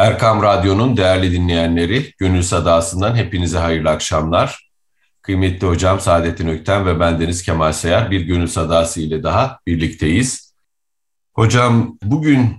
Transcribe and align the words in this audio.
Erkam 0.00 0.42
Radyo'nun 0.42 0.96
değerli 0.96 1.32
dinleyenleri, 1.32 2.12
Gönül 2.18 2.42
Sadası'ndan 2.42 3.16
hepinize 3.16 3.58
hayırlı 3.58 3.90
akşamlar. 3.90 4.70
Kıymetli 5.22 5.66
hocam 5.66 6.00
Saadettin 6.00 6.48
Ökten 6.48 6.86
ve 6.86 7.00
bendeniz 7.00 7.42
Kemal 7.42 7.72
Sayar 7.72 8.10
bir 8.10 8.20
Gönül 8.20 8.46
Sadası 8.46 9.00
ile 9.00 9.22
daha 9.22 9.58
birlikteyiz. 9.66 10.54
Hocam 11.34 11.98
bugün 12.02 12.56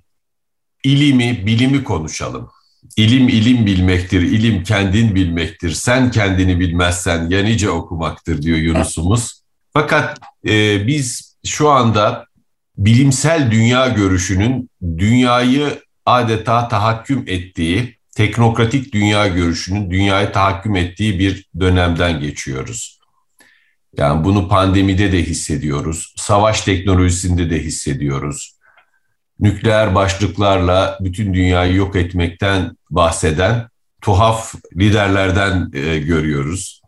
ilimi, 0.83 1.45
bilimi 1.45 1.83
konuşalım. 1.83 2.49
İlim 2.97 3.29
ilim 3.29 3.65
bilmektir, 3.65 4.21
ilim 4.21 4.63
kendin 4.63 5.15
bilmektir. 5.15 5.71
Sen 5.71 6.11
kendini 6.11 6.59
bilmezsen 6.59 7.29
ya 7.29 7.43
nice 7.43 7.69
okumaktır 7.69 8.41
diyor 8.41 8.57
Yunus'umuz. 8.57 9.41
Fakat 9.73 10.19
e, 10.47 10.87
biz 10.87 11.35
şu 11.45 11.69
anda 11.69 12.25
bilimsel 12.77 13.51
dünya 13.51 13.87
görüşünün 13.87 14.69
dünyayı 14.97 15.79
adeta 16.05 16.67
tahakküm 16.67 17.23
ettiği, 17.27 17.97
teknokratik 18.15 18.93
dünya 18.93 19.27
görüşünün 19.27 19.91
dünyayı 19.91 20.31
tahakküm 20.31 20.75
ettiği 20.75 21.19
bir 21.19 21.49
dönemden 21.59 22.19
geçiyoruz. 22.19 22.99
Yani 23.97 24.23
bunu 24.23 24.47
pandemide 24.47 25.11
de 25.11 25.23
hissediyoruz, 25.23 26.13
savaş 26.17 26.61
teknolojisinde 26.61 27.49
de 27.49 27.59
hissediyoruz. 27.63 28.57
Nükleer 29.39 29.95
başlıklarla 29.95 30.97
bütün 31.01 31.33
dünyayı 31.33 31.75
yok 31.75 31.95
etmekten 31.95 32.77
bahseden 32.89 33.69
tuhaf 34.01 34.55
liderlerden 34.77 35.71
e, 35.73 35.99
görüyoruz. 35.99 36.81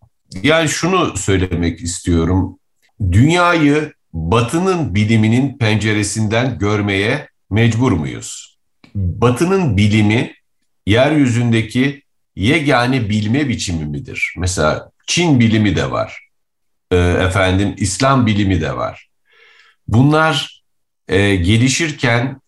Yani 0.44 0.70
şunu 0.70 1.18
söylemek 1.18 1.82
istiyorum. 1.82 2.60
Dünyayı 3.12 3.94
Batı'nın 4.14 4.96
biliminin 4.96 5.58
penceresinden 5.58 6.58
görmeye 6.60 7.28
mecbur 7.50 7.92
muyuz? 7.92 8.53
Batı'nın 8.96 9.78
bilimi 9.78 10.34
yeryüzündeki 10.86 12.04
yegane 12.36 13.10
bilme 13.10 13.50
biçimi 13.50 13.86
midir? 13.86 14.34
Mesela 14.38 14.92
Çin 15.08 15.40
bilimi 15.40 15.76
de 15.76 15.92
var. 15.92 16.20
E, 16.92 16.98
efendim 16.98 17.74
İslam 17.78 18.26
bilimi 18.26 18.62
de 18.62 18.78
var. 18.78 19.10
Bunlar 19.88 20.64
e, 21.08 21.36
gelişirken 21.36 22.42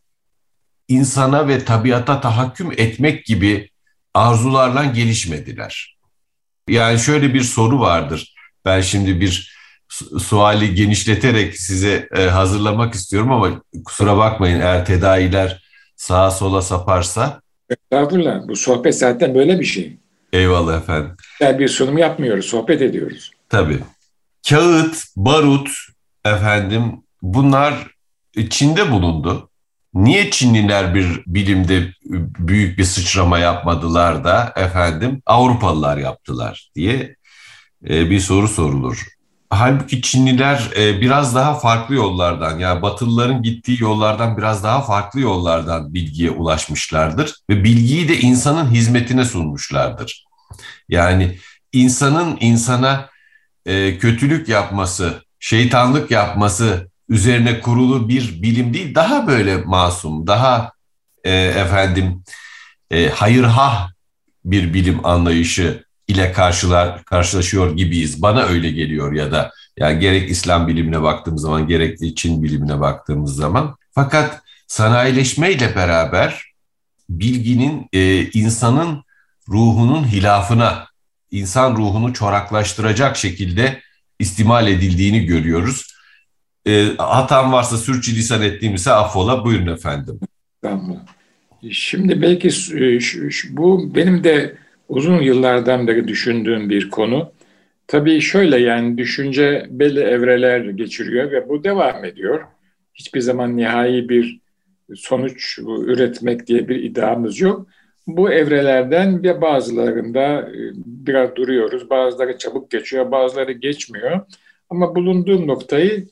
insana 0.88 1.48
ve 1.48 1.66
tabiata 1.66 2.22
tahakküm 2.22 2.72
etmek 2.72 3.26
gibi 3.26 3.70
arzularla 4.14 4.86
gelişmediler. 4.86 5.98
Yani 6.70 7.00
şöyle 7.00 7.34
bir 7.34 7.42
soru 7.42 7.80
vardır. 7.80 8.36
Ben 8.66 8.82
şimdi 8.82 9.22
bir 9.22 9.56
suali 10.20 10.76
genişleterek 10.76 11.58
size 11.58 12.10
e, 12.16 12.24
hazırlamak 12.24 12.94
istiyorum 12.94 13.32
ama 13.32 13.62
kusura 13.86 14.18
bakmayın 14.18 14.60
eğer 14.60 14.86
tedaviler 14.86 15.65
sağa 15.96 16.32
sola 16.32 16.62
saparsa. 16.62 17.42
Estağfurullah. 17.70 18.48
Bu 18.48 18.56
sohbet 18.56 18.98
zaten 18.98 19.36
böyle 19.36 19.60
bir 19.60 19.66
şey. 19.66 19.98
Eyvallah 20.34 20.78
efendim. 20.78 21.12
Yani 21.40 21.60
bir 21.60 21.68
sunum 21.68 21.98
yapmıyoruz, 21.98 22.46
sohbet 22.46 22.82
ediyoruz. 22.82 23.32
Tabii. 23.50 23.80
Kağıt, 24.50 25.04
barut 25.16 25.70
efendim 26.26 27.04
bunlar 27.22 27.74
Çin'de 28.50 28.92
bulundu. 28.92 29.50
Niye 29.94 30.32
Çinliler 30.32 30.96
bir 30.96 31.24
bilimde 31.28 31.94
büyük 32.40 32.78
bir 32.78 32.84
sıçrama 32.84 33.40
yapmadılar 33.40 34.24
da 34.24 34.54
efendim 34.56 35.22
Avrupalılar 35.26 35.98
yaptılar 35.98 36.72
diye 36.76 37.16
e, 37.90 38.10
bir 38.10 38.20
soru 38.20 38.48
sorulur. 38.48 39.06
Halbuki 39.50 40.02
Çinliler 40.02 40.72
e, 40.78 41.02
biraz 41.02 41.36
daha 41.36 41.60
farklı 41.60 41.96
yollardan 41.96 42.60
yani 42.60 42.82
Batılıların 42.82 43.44
gittiği 43.44 43.82
yollardan 43.82 44.38
biraz 44.38 44.64
daha 44.64 44.82
farklı 44.82 45.20
yollardan 45.20 45.94
bilgiye 45.94 46.32
ulaşmışlardır 46.32 47.36
ve 47.50 47.64
bilgiyi 47.64 48.10
de 48.10 48.20
insanın 48.20 48.72
hizmetine 48.72 49.26
sunmuşlardır. 49.26 50.26
Yani 50.90 51.38
insanın 51.74 52.38
insana 52.40 53.10
e, 53.66 53.98
kötülük 53.98 54.50
yapması, 54.50 55.24
şeytanlık 55.40 56.12
yapması 56.12 56.92
üzerine 57.10 57.62
kurulu 57.62 58.10
bir 58.10 58.42
bilim 58.42 58.74
değil, 58.74 58.96
daha 58.96 59.28
böyle 59.28 59.58
masum, 59.58 60.28
daha 60.28 60.72
e, 61.24 61.34
efendim 61.34 62.24
e, 62.92 63.10
hayırhah 63.10 63.90
bir 64.46 64.74
bilim 64.74 65.06
anlayışı 65.06 65.85
ile 66.08 66.32
karşılar 66.32 67.04
karşılaşıyor 67.04 67.78
gibiyiz. 67.78 68.22
Bana 68.22 68.44
öyle 68.44 68.72
geliyor 68.72 69.14
ya 69.14 69.32
da 69.32 69.52
yani 69.78 70.00
gerek 70.00 70.30
İslam 70.30 70.68
bilimine 70.68 71.02
baktığımız 71.02 71.42
zaman 71.42 71.68
gerek 71.68 72.18
Çin 72.18 72.44
bilimine 72.44 72.80
baktığımız 72.80 73.36
zaman. 73.36 73.76
Fakat 73.92 74.42
sanayileşmeyle 74.68 75.76
beraber 75.76 76.46
bilginin 77.10 77.88
e, 77.94 78.30
insanın 78.30 79.04
ruhunun 79.50 80.08
hilafına, 80.08 80.88
insan 81.32 81.76
ruhunu 81.76 82.14
çoraklaştıracak 82.14 83.18
şekilde 83.18 83.82
istimal 84.20 84.68
edildiğini 84.68 85.26
görüyoruz. 85.26 85.96
E, 86.68 86.88
hatam 86.98 87.52
varsa 87.52 87.78
sürçülisan 87.78 88.42
ettiğimse 88.42 88.92
affola. 88.92 89.46
Buyurun 89.46 89.68
efendim. 89.68 90.20
Tamam. 90.62 91.06
Şimdi 91.72 92.22
belki 92.22 92.48
e, 92.48 93.00
bu 93.50 93.96
benim 93.96 94.24
de 94.24 94.56
uzun 94.90 95.22
yıllardan 95.22 95.88
beri 95.88 96.08
düşündüğüm 96.08 96.70
bir 96.70 96.90
konu. 96.90 97.32
Tabii 97.88 98.22
şöyle 98.22 98.58
yani 98.58 98.98
düşünce 98.98 99.66
belli 99.70 100.00
evreler 100.00 100.60
geçiriyor 100.60 101.32
ve 101.32 101.50
bu 101.50 101.64
devam 101.64 102.06
ediyor. 102.06 102.44
Hiçbir 102.94 103.22
zaman 103.22 103.58
nihai 103.58 104.10
bir 104.10 104.40
sonuç 104.96 105.60
üretmek 105.60 106.48
diye 106.48 106.68
bir 106.68 106.84
iddiamız 106.84 107.40
yok. 107.40 107.68
Bu 108.08 108.32
evrelerden 108.32 109.24
ve 109.24 109.42
bazılarında 109.42 110.42
e, 110.42 110.58
biraz 110.86 111.36
duruyoruz. 111.36 111.90
Bazıları 111.90 112.38
çabuk 112.38 112.72
geçiyor, 112.72 113.12
bazıları 113.12 113.52
geçmiyor. 113.52 114.22
Ama 114.70 114.96
bulunduğum 114.96 115.48
noktayı 115.48 116.08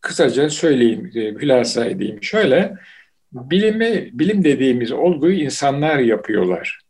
kısaca 0.00 0.50
söyleyeyim, 0.50 1.10
e, 1.14 1.20
hülasa 1.20 1.84
edeyim. 1.84 2.22
Şöyle, 2.22 2.74
bilimi, 3.32 4.10
bilim 4.12 4.44
dediğimiz 4.44 4.92
olguyu 4.92 5.34
insanlar 5.34 5.98
yapıyorlar 5.98 6.80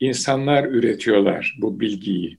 insanlar 0.00 0.64
üretiyorlar 0.64 1.56
bu 1.60 1.80
bilgiyi. 1.80 2.38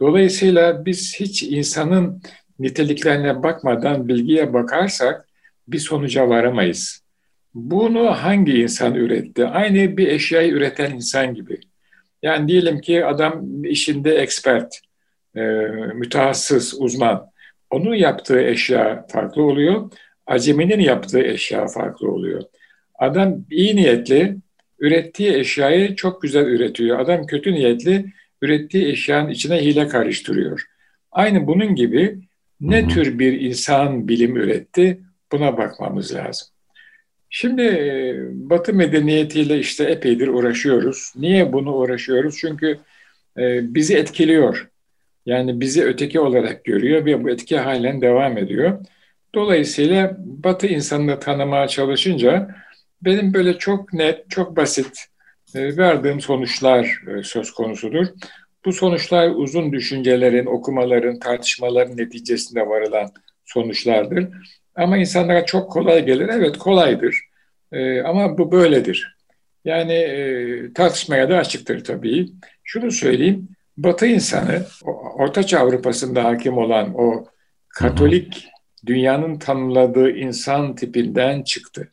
Dolayısıyla 0.00 0.86
biz 0.86 1.20
hiç 1.20 1.42
insanın 1.42 2.22
niteliklerine 2.58 3.42
bakmadan 3.42 4.08
bilgiye 4.08 4.52
bakarsak 4.52 5.28
bir 5.68 5.78
sonuca 5.78 6.28
varamayız. 6.28 7.02
Bunu 7.54 8.10
hangi 8.10 8.52
insan 8.52 8.94
üretti? 8.94 9.46
Aynı 9.46 9.96
bir 9.96 10.08
eşyayı 10.08 10.52
üreten 10.52 10.90
insan 10.90 11.34
gibi. 11.34 11.60
Yani 12.22 12.48
diyelim 12.48 12.80
ki 12.80 13.04
adam 13.04 13.64
işinde 13.64 14.14
expert, 14.14 14.80
e, 15.36 15.40
mütehassıs, 15.94 16.74
uzman. 16.78 17.30
Onun 17.70 17.94
yaptığı 17.94 18.40
eşya 18.40 19.06
farklı 19.08 19.42
oluyor. 19.42 19.90
Aceminin 20.26 20.80
yaptığı 20.80 21.22
eşya 21.22 21.66
farklı 21.66 22.10
oluyor. 22.10 22.42
Adam 22.94 23.44
iyi 23.50 23.76
niyetli, 23.76 24.36
ürettiği 24.80 25.32
eşyayı 25.34 25.94
çok 25.96 26.22
güzel 26.22 26.46
üretiyor. 26.46 26.98
Adam 26.98 27.26
kötü 27.26 27.52
niyetli 27.52 28.12
ürettiği 28.42 28.88
eşyanın 28.88 29.30
içine 29.30 29.64
hile 29.64 29.88
karıştırıyor. 29.88 30.66
Aynı 31.12 31.46
bunun 31.46 31.74
gibi 31.74 32.18
ne 32.60 32.88
tür 32.88 33.18
bir 33.18 33.40
insan 33.40 34.08
bilim 34.08 34.36
üretti 34.36 35.00
buna 35.32 35.56
bakmamız 35.58 36.14
lazım. 36.14 36.48
Şimdi 37.30 37.62
e, 37.62 38.14
Batı 38.50 38.74
medeniyetiyle 38.74 39.58
işte 39.58 39.84
epeydir 39.84 40.28
uğraşıyoruz. 40.28 41.12
Niye 41.16 41.52
bunu 41.52 41.74
uğraşıyoruz? 41.74 42.36
Çünkü 42.38 42.78
e, 43.38 43.74
bizi 43.74 43.96
etkiliyor. 43.96 44.68
Yani 45.26 45.60
bizi 45.60 45.84
öteki 45.84 46.20
olarak 46.20 46.64
görüyor 46.64 47.04
ve 47.04 47.24
bu 47.24 47.30
etki 47.30 47.58
halen 47.58 48.00
devam 48.00 48.38
ediyor. 48.38 48.78
Dolayısıyla 49.34 50.16
Batı 50.18 50.66
insanını 50.66 51.20
tanımaya 51.20 51.68
çalışınca 51.68 52.54
benim 53.02 53.34
böyle 53.34 53.58
çok 53.58 53.92
net, 53.92 54.30
çok 54.30 54.56
basit 54.56 55.06
e, 55.54 55.76
verdiğim 55.76 56.20
sonuçlar 56.20 57.02
e, 57.08 57.22
söz 57.22 57.50
konusudur. 57.50 58.06
Bu 58.64 58.72
sonuçlar 58.72 59.30
uzun 59.30 59.72
düşüncelerin, 59.72 60.46
okumaların, 60.46 61.18
tartışmaların 61.18 61.96
neticesinde 61.96 62.68
varılan 62.68 63.10
sonuçlardır. 63.44 64.28
Ama 64.74 64.96
insanlara 64.96 65.46
çok 65.46 65.70
kolay 65.70 66.06
gelir. 66.06 66.28
Evet 66.32 66.58
kolaydır. 66.58 67.20
E, 67.72 68.00
ama 68.02 68.38
bu 68.38 68.52
böyledir. 68.52 69.16
Yani 69.64 69.92
e, 69.92 70.72
tartışmaya 70.72 71.30
da 71.30 71.38
açıktır 71.38 71.84
tabii. 71.84 72.28
Şunu 72.64 72.90
söyleyeyim. 72.90 73.48
Batı 73.76 74.06
insanı, 74.06 74.66
Ortaçağ 75.18 75.60
Avrupa'sında 75.60 76.24
hakim 76.24 76.58
olan 76.58 76.94
o 76.94 77.26
Katolik 77.68 78.48
dünyanın 78.86 79.38
tanımladığı 79.38 80.10
insan 80.10 80.74
tipinden 80.74 81.42
çıktı. 81.42 81.88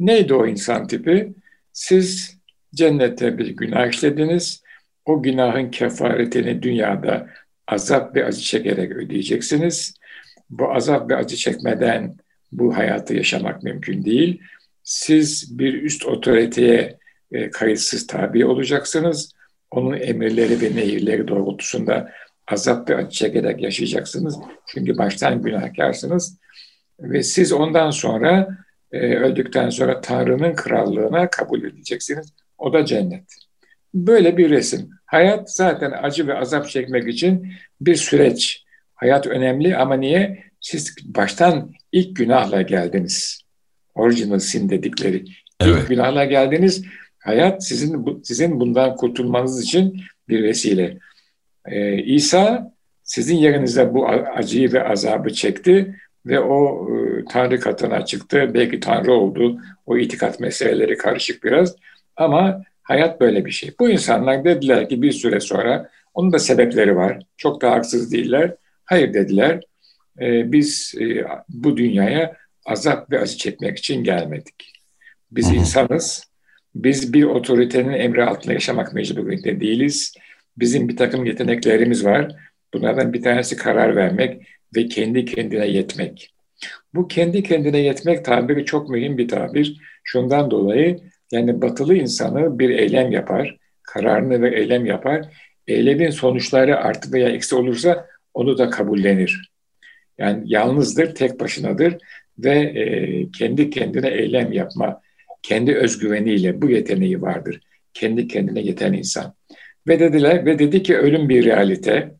Neydi 0.00 0.34
o 0.34 0.46
insan 0.46 0.86
tipi? 0.86 1.34
Siz 1.72 2.38
cennette 2.74 3.38
bir 3.38 3.48
günah 3.48 3.86
işlediniz. 3.86 4.62
O 5.04 5.22
günahın 5.22 5.70
kefaretini 5.70 6.62
dünyada 6.62 7.28
azap 7.68 8.16
ve 8.16 8.24
acı 8.24 8.40
çekerek 8.40 8.92
ödeyeceksiniz. 8.92 9.94
Bu 10.50 10.74
azap 10.74 11.10
ve 11.10 11.16
acı 11.16 11.36
çekmeden 11.36 12.16
bu 12.52 12.76
hayatı 12.76 13.14
yaşamak 13.14 13.62
mümkün 13.62 14.04
değil. 14.04 14.42
Siz 14.82 15.58
bir 15.58 15.82
üst 15.82 16.06
otoriteye 16.06 16.98
e, 17.32 17.50
kayıtsız 17.50 18.06
tabi 18.06 18.44
olacaksınız. 18.44 19.32
Onun 19.70 20.00
emirleri 20.00 20.60
ve 20.60 20.76
nehirleri 20.76 21.28
doğrultusunda 21.28 22.10
azap 22.48 22.90
ve 22.90 22.96
acı 22.96 23.10
çekerek 23.10 23.62
yaşayacaksınız. 23.62 24.38
Çünkü 24.66 24.98
baştan 24.98 25.42
günahkarsınız. 25.42 26.38
Ve 27.00 27.22
siz 27.22 27.52
ondan 27.52 27.90
sonra 27.90 28.58
e, 28.92 29.16
öldükten 29.16 29.70
sonra 29.70 30.00
Tanrı'nın 30.00 30.54
krallığına 30.54 31.30
kabul 31.30 31.64
edeceksiniz. 31.64 32.32
O 32.58 32.72
da 32.72 32.84
cennet. 32.84 33.24
Böyle 33.94 34.36
bir 34.36 34.50
resim. 34.50 34.90
Hayat 35.06 35.52
zaten 35.52 35.92
acı 36.02 36.26
ve 36.26 36.38
azap 36.38 36.68
çekmek 36.68 37.08
için 37.08 37.52
bir 37.80 37.94
süreç. 37.94 38.64
Hayat 38.94 39.26
önemli 39.26 39.76
ama 39.76 39.94
niye? 39.94 40.44
Siz 40.60 40.96
baştan 41.04 41.72
ilk 41.92 42.16
günahla 42.16 42.62
geldiniz. 42.62 43.40
Original 43.94 44.38
sin 44.38 44.68
dedikleri. 44.68 45.24
Evet. 45.60 45.82
İlk 45.82 45.88
günahla 45.88 46.24
geldiniz. 46.24 46.84
Hayat 47.18 47.66
sizin 47.66 48.22
sizin 48.22 48.60
bundan 48.60 48.96
kurtulmanız 48.96 49.62
için 49.62 50.00
bir 50.28 50.42
vesile. 50.42 50.98
Ee, 51.66 52.02
İsa 52.02 52.74
sizin 53.02 53.36
yerinizde 53.36 53.94
bu 53.94 54.08
acıyı 54.08 54.72
ve 54.72 54.88
azabı 54.88 55.32
çekti 55.32 55.96
ve 56.26 56.40
o 56.40 56.88
e, 56.90 57.24
Tanrı 57.24 57.60
katına 57.60 58.04
çıktı. 58.04 58.50
Belki 58.54 58.80
Tanrı 58.80 59.12
oldu. 59.12 59.60
O 59.86 59.98
itikat 59.98 60.40
meseleleri 60.40 60.96
karışık 60.96 61.44
biraz. 61.44 61.76
Ama 62.16 62.62
hayat 62.82 63.20
böyle 63.20 63.44
bir 63.44 63.50
şey. 63.50 63.70
Bu 63.80 63.90
insanlar 63.90 64.44
dediler 64.44 64.88
ki 64.88 65.02
bir 65.02 65.12
süre 65.12 65.40
sonra, 65.40 65.90
onun 66.14 66.32
da 66.32 66.38
sebepleri 66.38 66.96
var. 66.96 67.22
Çok 67.36 67.62
da 67.62 67.70
haksız 67.70 68.12
değiller. 68.12 68.54
Hayır 68.84 69.14
dediler. 69.14 69.60
E, 70.20 70.52
biz 70.52 70.94
e, 71.00 71.24
bu 71.48 71.76
dünyaya 71.76 72.36
azap 72.66 73.10
ve 73.10 73.20
acı 73.20 73.36
çekmek 73.36 73.78
için 73.78 74.04
gelmedik. 74.04 74.72
Biz 75.30 75.52
insanız. 75.52 76.30
Biz 76.74 77.12
bir 77.12 77.24
otoritenin 77.24 77.92
emri 77.92 78.24
altında 78.24 78.52
yaşamak 78.52 78.94
mecburiyetinde 78.94 79.60
değiliz. 79.60 80.14
Bizim 80.56 80.88
bir 80.88 80.96
takım 80.96 81.24
yeteneklerimiz 81.24 82.04
var. 82.04 82.36
Bunlardan 82.74 83.12
bir 83.12 83.22
tanesi 83.22 83.56
karar 83.56 83.96
vermek 83.96 84.46
ve 84.76 84.88
kendi 84.88 85.24
kendine 85.24 85.66
yetmek. 85.66 86.34
Bu 86.94 87.08
kendi 87.08 87.42
kendine 87.42 87.78
yetmek 87.78 88.24
tabiri 88.24 88.64
çok 88.64 88.90
mühim 88.90 89.18
bir 89.18 89.28
tabir. 89.28 89.80
Şundan 90.04 90.50
dolayı 90.50 91.00
yani 91.32 91.62
batılı 91.62 91.94
insanı 91.94 92.58
bir 92.58 92.70
eylem 92.70 93.12
yapar, 93.12 93.56
kararını 93.82 94.42
ve 94.42 94.60
eylem 94.60 94.86
yapar. 94.86 95.26
Eylemin 95.66 96.10
sonuçları 96.10 96.76
artı 96.76 97.12
veya 97.12 97.28
eksi 97.28 97.54
olursa 97.54 98.06
onu 98.34 98.58
da 98.58 98.70
kabullenir. 98.70 99.50
Yani 100.18 100.42
yalnızdır, 100.44 101.14
tek 101.14 101.40
başınadır 101.40 101.98
ve 102.38 102.58
e, 102.58 103.30
kendi 103.30 103.70
kendine 103.70 104.08
eylem 104.08 104.52
yapma, 104.52 105.00
kendi 105.42 105.74
özgüveniyle 105.74 106.62
bu 106.62 106.70
yeteneği 106.70 107.22
vardır. 107.22 107.60
Kendi 107.94 108.28
kendine 108.28 108.60
yeten 108.60 108.92
insan. 108.92 109.34
Ve 109.88 110.00
dediler 110.00 110.46
ve 110.46 110.58
dedi 110.58 110.82
ki 110.82 110.96
ölüm 110.96 111.28
bir 111.28 111.44
realite. 111.44 112.14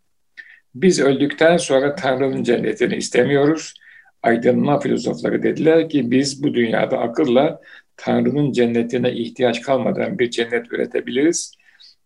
Biz 0.74 1.00
öldükten 1.00 1.56
sonra 1.56 1.94
Tanrı'nın 1.94 2.42
cennetini 2.42 2.96
istemiyoruz. 2.96 3.74
Aydınlanma 4.22 4.80
filozofları 4.80 5.42
dediler 5.42 5.88
ki 5.88 6.10
biz 6.10 6.42
bu 6.42 6.54
dünyada 6.54 6.98
akılla 6.98 7.60
Tanrı'nın 7.96 8.52
cennetine 8.52 9.12
ihtiyaç 9.12 9.62
kalmadan 9.62 10.18
bir 10.18 10.30
cennet 10.30 10.72
üretebiliriz. 10.72 11.54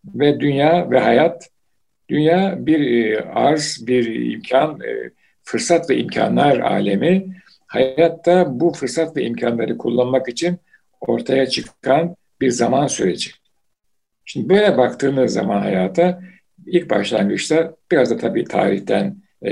Ve 0.05 0.39
dünya 0.39 0.91
ve 0.91 0.99
hayat, 0.99 1.49
dünya 2.09 2.55
bir 2.59 2.79
e, 2.79 3.21
arz, 3.21 3.87
bir 3.87 4.31
imkan, 4.33 4.79
e, 4.81 5.09
fırsat 5.43 5.89
ve 5.89 5.97
imkanlar 5.97 6.59
alemi. 6.59 7.25
Hayatta 7.67 8.59
bu 8.59 8.73
fırsat 8.73 9.17
ve 9.17 9.23
imkanları 9.23 9.77
kullanmak 9.77 10.29
için 10.29 10.57
ortaya 11.01 11.45
çıkan 11.45 12.15
bir 12.41 12.49
zaman 12.49 12.87
süreci. 12.87 13.31
Şimdi 14.25 14.49
böyle 14.49 14.77
baktığınız 14.77 15.33
zaman 15.33 15.61
hayata 15.61 16.21
ilk 16.65 16.89
başlangıçta 16.89 17.75
biraz 17.91 18.11
da 18.11 18.17
tabii 18.17 18.43
tarihten 18.43 19.17
e, 19.45 19.49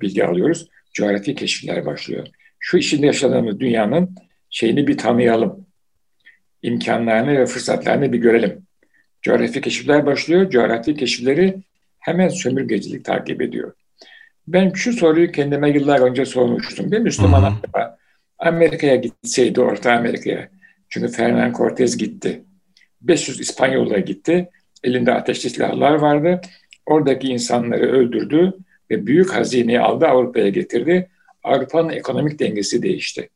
bilgi 0.00 0.24
alıyoruz. 0.24 0.68
Coğrafi 0.94 1.34
keşifler 1.34 1.86
başlıyor. 1.86 2.26
Şu 2.58 2.78
içinde 2.78 3.06
yaşadığımız 3.06 3.60
dünyanın 3.60 4.14
şeyini 4.50 4.86
bir 4.86 4.98
tanıyalım. 4.98 5.66
İmkanlarını 6.62 7.38
ve 7.38 7.46
fırsatlarını 7.46 8.12
bir 8.12 8.18
görelim. 8.18 8.66
Coğrafi 9.22 9.60
keşifler 9.60 10.06
başlıyor. 10.06 10.50
Coğrafi 10.50 10.94
keşifleri 10.94 11.54
hemen 11.98 12.28
sömürgecilik 12.28 13.04
takip 13.04 13.42
ediyor. 13.42 13.72
Ben 14.48 14.72
şu 14.72 14.92
soruyu 14.92 15.32
kendime 15.32 15.70
yıllar 15.70 16.00
önce 16.00 16.24
sormuştum. 16.24 16.92
Bir 16.92 16.98
Müslüman 16.98 17.42
acaba 17.42 17.98
Amerika'ya 18.38 18.96
gitseydi, 18.96 19.60
Orta 19.60 19.92
Amerika'ya. 19.92 20.48
Çünkü 20.88 21.12
Ferdinand 21.12 21.54
Cortez 21.54 21.96
gitti. 21.96 22.42
500 23.00 23.40
İspanyol'a 23.40 23.98
gitti. 23.98 24.48
Elinde 24.86 25.14
ateşli 25.14 25.50
silahlar 25.50 25.94
vardı. 25.94 26.40
Oradaki 26.86 27.28
insanları 27.28 27.92
öldürdü 27.92 28.52
ve 28.90 29.06
büyük 29.06 29.34
hazineyi 29.34 29.80
aldı 29.80 30.06
Avrupa'ya 30.06 30.48
getirdi. 30.48 31.08
Avrupa'nın 31.44 31.88
ekonomik 31.88 32.38
dengesi 32.38 32.82
değişti. 32.82 33.28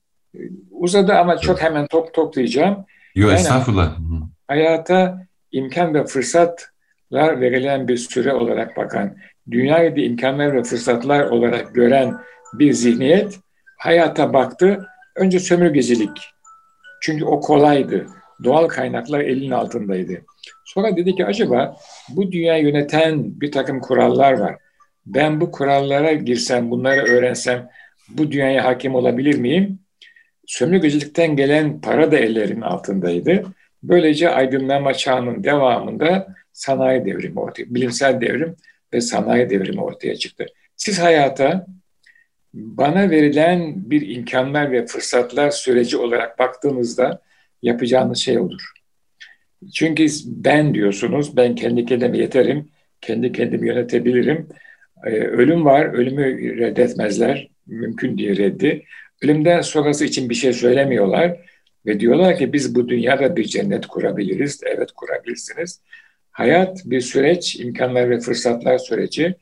Uzadı 0.71 1.13
ama 1.13 1.39
çok 1.39 1.63
hemen 1.63 1.87
top 1.87 2.15
toplayacağım. 2.15 2.85
Yok 3.15 3.33
estağfurullah. 3.33 3.99
Hayata 4.49 5.27
imkan 5.53 5.95
ve 5.95 6.05
fırsatlar 6.05 7.41
verilen 7.41 7.89
bir 7.89 7.97
süre 7.97 8.33
olarak 8.35 8.77
bakan, 8.77 9.17
dünyayı 9.51 9.97
da 9.97 10.01
imkanlar 10.01 10.55
ve 10.55 10.63
fırsatlar 10.63 11.25
olarak 11.25 11.75
gören 11.75 12.15
bir 12.53 12.73
zihniyet 12.73 13.39
hayata 13.79 14.33
baktı. 14.33 14.87
Önce 15.17 15.41
sömürgecilik. 15.41 16.19
Çünkü 17.03 17.25
o 17.25 17.41
kolaydı 17.41 18.07
doğal 18.45 18.69
kaynaklar 18.69 19.21
elinin 19.21 19.51
altındaydı. 19.51 20.23
Sonra 20.65 20.97
dedi 20.97 21.15
ki 21.15 21.27
acaba 21.27 21.77
bu 22.09 22.33
dünyayı 22.33 22.65
yöneten 22.65 23.41
bir 23.41 23.53
takım 23.53 23.81
kurallar 23.81 24.33
var. 24.33 24.57
Ben 25.07 25.41
bu 25.41 25.51
kurallara 25.51 26.13
girsem, 26.13 26.71
bunları 26.71 27.01
öğrensem 27.03 27.69
bu 28.09 28.31
dünyaya 28.31 28.65
hakim 28.65 28.95
olabilir 28.95 29.39
miyim? 29.39 29.79
Sömürgecilikten 30.47 31.37
gelen 31.37 31.81
para 31.81 32.13
da 32.13 32.19
ellerin 32.19 32.61
altındaydı. 32.61 33.45
Böylece 33.83 34.31
aydınlanma 34.31 34.95
çağının 34.95 35.45
devamında 35.45 36.35
sanayi 36.53 37.05
devrimi 37.05 37.41
ortaya, 37.41 37.75
bilimsel 37.75 38.21
devrim 38.21 38.57
ve 38.93 39.01
sanayi 39.01 39.51
devrimi 39.51 39.81
ortaya 39.81 40.17
çıktı. 40.17 40.47
Siz 40.77 40.99
hayata 40.99 41.67
bana 42.55 43.11
verilen 43.11 43.91
bir 43.91 44.17
imkanlar 44.17 44.73
ve 44.73 44.87
fırsatlar 44.87 45.51
süreci 45.51 45.97
olarak 45.97 46.39
baktığınızda 46.39 47.23
yapacağınız 47.63 48.19
şey 48.19 48.39
odur. 48.39 48.80
Çünkü 49.75 50.07
ben 50.27 50.75
diyorsunuz, 50.75 51.37
ben 51.37 51.55
kendi 51.55 51.85
kendime 51.85 52.19
yeterim, 52.19 52.69
kendi 53.01 53.33
kendimi 53.33 53.69
yönetebilirim. 53.69 54.49
Ee, 55.07 55.11
ölüm 55.11 55.65
var, 55.65 55.87
ölümü 55.87 56.59
reddetmezler, 56.59 57.49
mümkün 57.67 58.19
diye 58.19 58.37
reddi. 58.37 58.85
Ölümden 59.23 59.61
sonrası 59.61 60.05
için 60.05 60.31
bir 60.31 60.35
şey 60.35 60.53
söylemiyorlar 60.53 61.37
ve 61.87 62.01
diyorlar 62.01 62.39
ki 62.39 62.53
biz 62.53 62.75
bu 62.75 62.89
dünyada 62.89 63.37
bir 63.37 63.45
cennet 63.45 63.87
kurabiliriz. 63.87 64.61
Evet 64.67 64.93
kurabilirsiniz. 64.93 65.81
Hayat 66.31 66.83
bir 66.85 67.01
süreç, 67.01 67.61
imkanlar 67.61 68.11
ve 68.11 68.21
fırsatlar 68.21 68.79
süreci. 68.79 69.35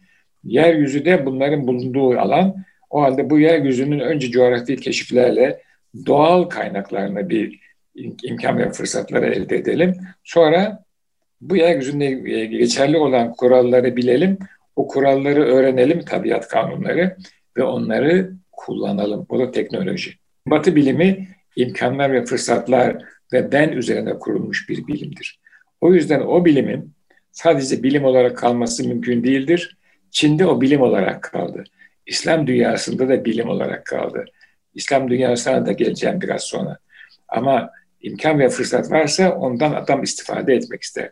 Yeryüzü 0.44 1.04
de 1.04 1.26
bunların 1.26 1.66
bulunduğu 1.66 2.18
alan. 2.18 2.56
O 2.90 3.02
halde 3.02 3.30
bu 3.30 3.38
yeryüzünün 3.38 4.00
önce 4.00 4.30
coğrafi 4.30 4.76
keşiflerle 4.76 5.62
doğal 6.06 6.44
kaynaklarına 6.44 7.28
bir 7.28 7.60
imkan 8.22 8.58
ve 8.58 8.72
fırsatları 8.72 9.26
elde 9.26 9.56
edelim. 9.56 9.94
Sonra 10.24 10.84
bu 11.40 11.56
yeryüzünde 11.56 12.06
e, 12.06 12.46
geçerli 12.46 12.96
olan 12.96 13.32
kuralları 13.32 13.96
bilelim, 13.96 14.38
o 14.76 14.88
kuralları 14.88 15.42
öğrenelim, 15.44 16.00
tabiat 16.00 16.48
kanunları 16.48 17.16
ve 17.56 17.62
onları 17.62 18.32
kullanalım. 18.52 19.26
Bu 19.30 19.38
da 19.38 19.50
teknoloji. 19.50 20.12
Batı 20.46 20.76
bilimi 20.76 21.28
imkanlar 21.56 22.12
ve 22.12 22.24
fırsatlar 22.24 22.96
ve 23.32 23.52
ben 23.52 23.68
üzerine 23.68 24.18
kurulmuş 24.18 24.68
bir 24.68 24.86
bilimdir. 24.86 25.38
O 25.80 25.94
yüzden 25.94 26.20
o 26.20 26.44
bilimin 26.44 26.92
sadece 27.32 27.82
bilim 27.82 28.04
olarak 28.04 28.36
kalması 28.36 28.88
mümkün 28.88 29.24
değildir. 29.24 29.76
Çin'de 30.10 30.46
o 30.46 30.60
bilim 30.60 30.80
olarak 30.80 31.22
kaldı. 31.22 31.64
İslam 32.06 32.46
dünyasında 32.46 33.08
da 33.08 33.24
bilim 33.24 33.48
olarak 33.48 33.84
kaldı. 33.84 34.24
İslam 34.74 35.10
dünyasına 35.10 35.66
da 35.66 35.72
geleceğim 35.72 36.20
biraz 36.20 36.42
sonra. 36.42 36.78
Ama 37.28 37.70
imkan 38.00 38.38
ve 38.38 38.48
fırsat 38.48 38.90
varsa 38.90 39.34
ondan 39.34 39.72
adam 39.72 40.02
istifade 40.02 40.54
etmek 40.54 40.82
ister. 40.82 41.10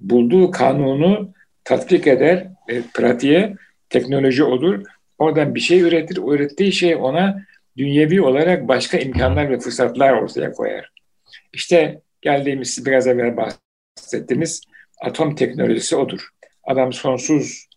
Bulduğu 0.00 0.50
kanunu 0.50 1.32
tatbik 1.64 2.06
eder, 2.06 2.46
e, 2.68 2.82
pratiğe, 2.94 3.54
teknoloji 3.90 4.44
olur. 4.44 4.82
Oradan 5.18 5.54
bir 5.54 5.60
şey 5.60 5.80
üretir. 5.80 6.16
O 6.16 6.34
ürettiği 6.34 6.72
şey 6.72 6.94
ona 6.94 7.44
dünyevi 7.76 8.22
olarak 8.22 8.68
başka 8.68 8.98
imkanlar 8.98 9.50
ve 9.50 9.58
fırsatlar 9.58 10.12
ortaya 10.12 10.52
koyar. 10.52 10.90
İşte 11.52 12.00
geldiğimiz 12.22 12.86
biraz 12.86 13.06
evvel 13.06 13.36
bahsettiğimiz 13.36 14.62
atom 15.00 15.34
teknolojisi 15.34 15.96
odur. 15.96 16.28
Adam 16.64 16.92
sonsuz, 16.92 17.68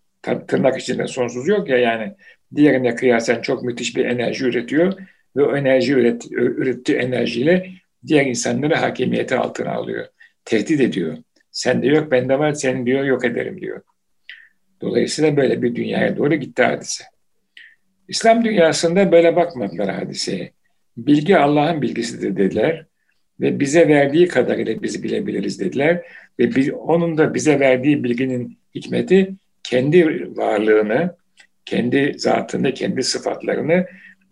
tırnak 0.48 0.80
içinde 0.80 1.08
sonsuz 1.08 1.48
yok 1.48 1.70
ya 1.70 1.78
yani 1.78 2.14
diğerine 2.56 2.96
kıyasen 2.96 3.42
çok 3.42 3.64
müthiş 3.64 3.96
bir 3.96 4.06
enerji 4.06 4.46
üretiyor 4.46 4.94
ve 5.36 5.44
o 5.44 5.58
enerji 5.58 5.94
üret, 5.94 6.32
ürettiği 6.32 6.98
enerjiyle 6.98 7.70
diğer 8.08 8.26
insanları 8.26 8.76
hakimiyeti 8.76 9.36
altına 9.36 9.72
alıyor. 9.72 10.08
tehdit 10.46 10.82
ediyor. 10.82 11.18
Sen 11.52 11.82
de 11.82 11.88
yok, 11.88 12.12
bende 12.12 12.40
var, 12.40 12.54
senin 12.54 12.86
diyor 12.86 13.04
yok 13.04 13.26
ederim 13.26 13.62
diyor. 13.62 13.82
Dolayısıyla 14.82 15.38
böyle 15.38 15.62
bir 15.62 15.76
dünyaya 15.76 16.18
doğru 16.18 16.36
gitti 16.36 16.64
hadise. 16.64 17.04
İslam 18.08 18.46
dünyasında 18.46 19.12
böyle 19.12 19.36
bakmadılar 19.36 19.90
hadiseye. 19.90 20.52
Bilgi 20.98 21.38
Allah'ın 21.38 21.82
bilgisidir 21.82 22.38
dediler 22.38 22.86
ve 23.40 23.60
bize 23.60 23.88
verdiği 23.88 24.28
kadarıyla 24.28 24.84
bizi 24.84 25.04
bilebiliriz 25.04 25.60
dediler 25.60 26.02
ve 26.40 26.56
bir, 26.56 26.72
onun 26.72 27.18
da 27.18 27.34
bize 27.34 27.60
verdiği 27.60 28.04
bilginin 28.04 28.58
hikmeti 28.76 29.34
kendi 29.64 30.06
varlığını, 30.38 31.16
kendi 31.66 32.14
zatını, 32.18 32.74
kendi 32.74 33.04
sıfatlarını 33.04 33.86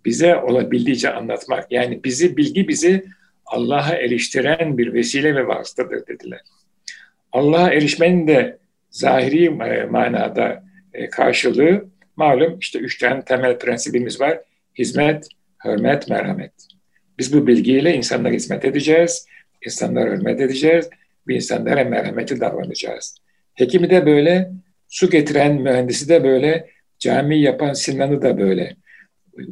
bize 0.06 0.36
olabildiğince 0.36 1.10
anlatmak. 1.14 1.72
Yani 1.72 2.04
bizi 2.04 2.38
bilgi 2.38 2.68
bizi 2.68 3.06
Allah'a 3.46 3.96
eriştiren 3.96 4.78
bir 4.78 4.94
vesile 4.94 5.36
ve 5.36 5.48
vasıtadır 5.48 6.08
dediler. 6.08 6.42
Allah'a 7.32 7.74
erişmenin 7.74 8.28
de 8.28 8.58
zahiri 8.90 9.50
manada 9.90 10.64
e, 10.94 11.10
karşılığı 11.10 11.86
malum 12.16 12.60
işte 12.60 12.80
üç 12.80 12.98
tane 12.98 13.22
temel 13.22 13.60
prensibimiz 13.60 14.22
var. 14.22 14.40
Hizmet, 14.78 15.28
hürmet, 15.66 16.10
merhamet. 16.10 16.52
Biz 17.20 17.34
bu 17.34 17.48
bilgiyle 17.48 17.94
insanlara 17.94 18.34
hizmet 18.34 18.66
edeceğiz, 18.66 19.28
insanlara 19.66 20.12
hürmet 20.12 20.42
edeceğiz, 20.42 20.90
bir 21.28 21.36
insanlara 21.36 21.84
merhameti 21.84 22.40
davranacağız. 22.40 23.18
Hekimi 23.54 23.90
de 23.90 24.06
böyle, 24.06 24.52
su 24.88 25.10
getiren 25.10 25.62
mühendisi 25.62 26.10
de 26.10 26.24
böyle, 26.24 26.70
cami 27.00 27.42
yapan 27.42 27.74
Sinan'ı 27.74 28.22
da 28.22 28.38
böyle. 28.38 28.76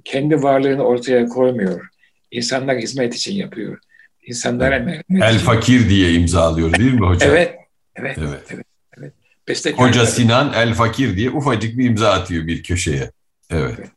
Kendi 0.04 0.44
varlığını 0.44 0.84
ortaya 0.84 1.26
koymuyor. 1.26 1.93
İnsanlar 2.34 2.78
hizmet 2.78 3.16
için 3.16 3.36
yapıyor. 3.36 3.78
İnsanlara 4.24 4.80
merhamet 4.80 5.04
El 5.24 5.40
fakir 5.40 5.90
diye 5.90 6.14
imzalıyor 6.14 6.74
değil 6.74 6.94
mi 6.94 7.06
hocam? 7.06 7.30
Evet, 7.32 7.56
evet, 7.96 8.18
evet. 8.18 8.40
evet, 8.50 8.66
evet. 8.98 9.14
Bestekar 9.48 9.88
Hoca 9.88 10.06
Sinan 10.06 10.54
El 10.54 10.74
Fakir 10.74 11.18
diye 11.18 11.30
ufacık 11.30 11.78
bir 11.78 11.86
imza 11.86 12.12
atıyor 12.12 12.48
bir 12.48 12.64
köşeye. 12.64 13.12
Evet. 13.50 13.76
evet. 13.80 13.90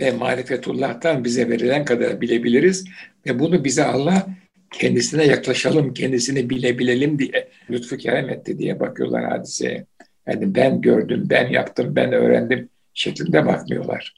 Ve 0.00 0.10
marifetullah'tan 0.12 1.24
bize 1.24 1.48
verilen 1.48 1.84
kadar 1.84 2.20
bilebiliriz 2.20 2.84
ve 3.26 3.38
bunu 3.38 3.64
bize 3.64 3.84
Allah 3.84 4.26
kendisine 4.72 5.24
yaklaşalım, 5.24 5.94
kendisini 5.94 6.50
bilebilelim 6.50 7.18
diye 7.18 7.48
lütfu 7.70 7.96
kerem 7.96 8.30
etti 8.30 8.58
diye 8.58 8.80
bakıyorlar 8.80 9.24
hadiseye. 9.24 9.86
Yani 10.26 10.54
ben 10.54 10.80
gördüm, 10.80 11.22
ben 11.30 11.48
yaptım, 11.48 11.96
ben 11.96 12.12
öğrendim 12.12 12.68
şeklinde 12.94 13.46
bakmıyorlar. 13.46 14.14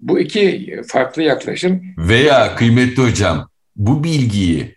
Bu 0.00 0.20
iki 0.20 0.76
farklı 0.86 1.22
yaklaşım. 1.22 1.82
Veya 1.98 2.56
kıymetli 2.56 3.02
hocam 3.02 3.48
bu 3.76 4.04
bilgiyi 4.04 4.76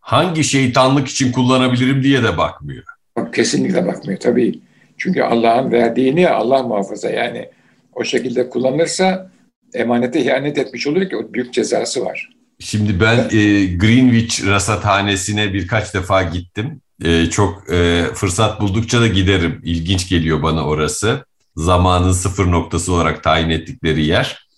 hangi 0.00 0.44
şeytanlık 0.44 1.08
için 1.08 1.32
kullanabilirim 1.32 2.02
diye 2.02 2.22
de 2.22 2.38
bakmıyor. 2.38 2.84
Kesinlikle 3.32 3.86
bakmıyor 3.86 4.20
tabii. 4.20 4.60
Çünkü 4.98 5.22
Allah'ın 5.22 5.72
verdiğini 5.72 6.28
Allah 6.28 6.62
muhafaza 6.62 7.10
yani 7.10 7.48
o 7.92 8.04
şekilde 8.04 8.50
kullanırsa 8.50 9.30
emanete 9.74 10.20
ihanet 10.24 10.58
etmiş 10.58 10.86
olur 10.86 11.08
ki 11.08 11.16
o 11.16 11.32
büyük 11.32 11.54
cezası 11.54 12.04
var. 12.04 12.30
Şimdi 12.58 13.00
ben 13.00 13.18
e, 13.18 13.66
Greenwich 13.66 14.46
rasathanesine 14.46 15.52
birkaç 15.52 15.94
defa 15.94 16.22
gittim. 16.22 16.80
E, 17.04 17.26
çok 17.26 17.72
e, 17.72 18.04
fırsat 18.14 18.60
buldukça 18.60 19.00
da 19.00 19.06
giderim. 19.06 19.60
İlginç 19.64 20.08
geliyor 20.08 20.42
bana 20.42 20.66
orası. 20.66 21.24
Zamanın 21.56 22.12
sıfır 22.12 22.50
noktası 22.50 22.92
olarak 22.92 23.22
tayin 23.24 23.50
ettikleri 23.50 24.04
yer. 24.04 24.48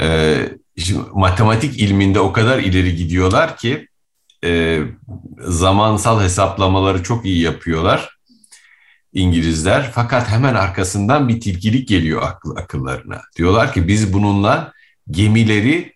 E, 0.00 0.36
şimdi, 0.78 1.00
matematik 1.14 1.80
ilminde 1.80 2.20
o 2.20 2.32
kadar 2.32 2.58
ileri 2.58 2.96
gidiyorlar 2.96 3.56
ki 3.56 3.88
e, 4.44 4.80
zamansal 5.38 6.22
hesaplamaları 6.22 7.02
çok 7.02 7.26
iyi 7.26 7.42
yapıyorlar 7.42 8.16
İngilizler. 9.12 9.90
Fakat 9.94 10.28
hemen 10.28 10.54
arkasından 10.54 11.28
bir 11.28 11.40
tilkilik 11.40 11.88
geliyor 11.88 12.22
akıl, 12.22 12.56
akıllarına. 12.56 13.22
Diyorlar 13.36 13.72
ki 13.72 13.88
biz 13.88 14.12
bununla 14.12 14.72
gemileri 15.10 15.92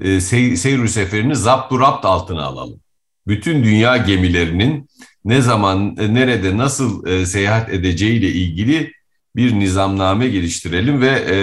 e, 0.00 0.20
sey, 0.20 0.56
seyir 0.56 0.88
seferini 0.88 1.36
zapturapt 1.36 2.04
altına 2.04 2.42
alalım. 2.42 2.80
Bütün 3.26 3.64
dünya 3.64 3.96
gemilerinin 3.96 4.88
ne 5.24 5.40
zaman, 5.40 5.96
e, 6.00 6.14
nerede, 6.14 6.56
nasıl 6.56 7.06
e, 7.06 7.26
seyahat 7.26 7.70
edeceğiyle 7.70 8.28
ilgili 8.28 8.92
bir 9.36 9.58
nizamname 9.58 10.28
geliştirelim 10.28 11.00
ve 11.00 11.08
e, 11.08 11.36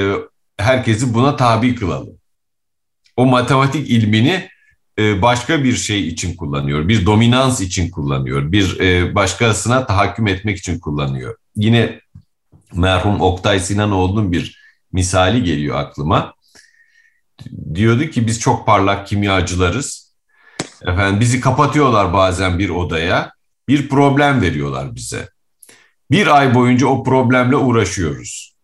herkesi 0.57 1.13
buna 1.13 1.35
tabi 1.35 1.75
kılalım. 1.75 2.17
O 3.17 3.25
matematik 3.25 3.89
ilmini 3.89 4.50
e, 5.00 5.21
başka 5.21 5.63
bir 5.63 5.75
şey 5.75 6.07
için 6.07 6.35
kullanıyor, 6.35 6.88
bir 6.88 7.05
dominans 7.05 7.62
için 7.62 7.91
kullanıyor, 7.91 8.51
bir 8.51 8.79
e, 8.79 9.15
başkasına 9.15 9.85
tahakküm 9.85 10.27
etmek 10.27 10.57
için 10.57 10.79
kullanıyor. 10.79 11.35
Yine 11.55 12.00
merhum 12.73 13.21
Oktay 13.21 13.59
Sinanoğlu'nun 13.59 14.31
bir 14.31 14.63
misali 14.91 15.43
geliyor 15.43 15.75
aklıma. 15.75 16.33
Diyordu 17.73 18.05
ki 18.05 18.27
biz 18.27 18.39
çok 18.39 18.65
parlak 18.65 19.07
kimyacılarız. 19.07 20.13
Efendim 20.81 21.19
bizi 21.19 21.41
kapatıyorlar 21.41 22.13
bazen 22.13 22.59
bir 22.59 22.69
odaya. 22.69 23.31
Bir 23.67 23.89
problem 23.89 24.41
veriyorlar 24.41 24.95
bize. 24.95 25.29
Bir 26.12 26.38
ay 26.38 26.55
boyunca 26.55 26.88
o 26.88 27.03
problemle 27.03 27.55
uğraşıyoruz. 27.55 28.55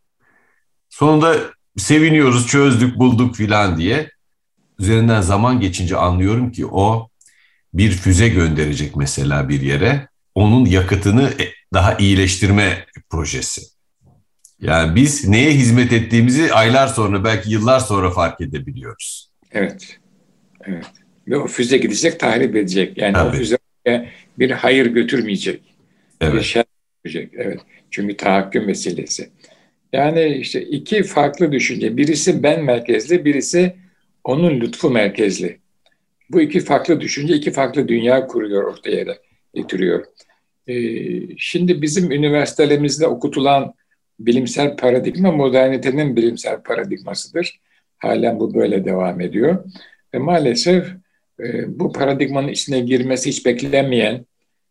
Sonunda 0.90 1.36
seviniyoruz, 1.78 2.48
çözdük, 2.48 2.98
bulduk 2.98 3.36
filan 3.36 3.78
diye 3.78 4.10
üzerinden 4.80 5.22
zaman 5.22 5.60
geçince 5.60 5.98
anlıyorum 5.98 6.52
ki 6.52 6.66
o 6.66 7.10
bir 7.74 7.92
füze 7.92 8.30
gönderecek 8.30 8.96
mesela 8.96 9.50
bir 9.50 9.62
yere. 9.62 10.08
Onun 10.36 10.66
yakıtını 10.66 11.24
e, 11.24 11.54
daha 11.74 11.94
iyileştirme 11.98 12.86
projesi. 13.10 13.62
Yani 14.62 14.96
biz 14.96 15.28
neye 15.28 15.52
hizmet 15.52 15.94
ettiğimizi 15.94 16.54
aylar 16.54 16.88
sonra 16.88 17.24
belki 17.24 17.52
yıllar 17.52 17.80
sonra 17.80 18.12
fark 18.12 18.42
edebiliyoruz. 18.42 19.30
Evet. 19.52 20.00
Evet. 20.66 20.86
Ve 21.28 21.38
o 21.38 21.48
füze 21.48 21.78
gidecek, 21.78 22.20
tahrip 22.20 22.56
edecek. 22.56 22.98
Yani 22.98 23.14
Tabii. 23.14 23.36
o 23.36 23.40
füze 23.40 23.58
bir 24.40 24.52
hayır 24.52 24.86
götürmeyecek. 24.86 25.62
Evet. 26.22 26.34
Bir 26.34 26.42
şer 26.42 26.66
götürecek. 27.04 27.34
Evet. 27.38 27.60
Çünkü 27.92 28.18
tahakküm 28.18 28.66
meselesi. 28.66 29.30
Yani 29.94 30.28
işte 30.28 30.62
iki 30.62 31.04
farklı 31.04 31.52
düşünce. 31.52 31.98
Birisi 31.98 32.44
ben 32.44 32.64
merkezli, 32.64 33.26
birisi 33.26 33.76
onun 34.24 34.60
lütfu 34.60 34.90
merkezli. 34.90 35.60
Bu 36.30 36.42
iki 36.42 36.60
farklı 36.60 37.02
düşünce, 37.02 37.36
iki 37.36 37.52
farklı 37.52 37.88
dünya 37.88 38.28
kuruyor 38.28 38.64
ortaya 38.64 39.08
da 39.08 39.18
getiriyor. 39.54 40.06
Ee, 40.68 40.76
şimdi 41.38 41.82
bizim 41.82 42.12
üniversitelerimizde 42.12 43.08
okutulan 43.08 43.74
bilimsel 44.20 44.78
paradigma 44.78 45.32
modernitenin 45.32 46.16
bilimsel 46.16 46.62
paradigmasıdır. 46.64 47.60
Halen 47.98 48.40
bu 48.40 48.54
böyle 48.54 48.86
devam 48.86 49.22
ediyor. 49.22 49.64
Ve 50.14 50.18
maalesef 50.18 50.88
e, 51.40 51.80
bu 51.80 51.94
paradigmanın 51.94 52.48
içine 52.48 52.80
girmesi 52.80 53.30
hiç 53.30 53.46
beklenmeyen, 53.46 54.26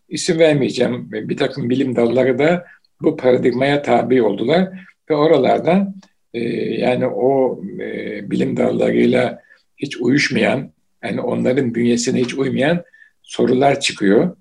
isim 0.08 0.38
vermeyeceğim, 0.38 1.12
bir 1.12 1.36
takım 1.36 1.70
bilim 1.70 1.96
dalları 1.96 2.38
da 2.38 2.64
bu 3.02 3.16
paradigmaya 3.16 3.82
tabi 3.82 4.22
oldular. 4.22 4.68
Ve 5.10 5.14
oralardan 5.14 5.94
e, 6.34 6.40
yani 6.80 7.06
o 7.06 7.60
e, 7.80 8.30
bilim 8.30 8.56
dallarıyla 8.56 9.42
hiç 9.76 9.96
uyuşmayan, 9.96 10.72
yani 11.04 11.20
onların 11.20 11.74
bünyesine 11.74 12.20
hiç 12.20 12.34
uymayan 12.34 12.82
sorular 13.22 13.80
çıkıyor. 13.80 14.36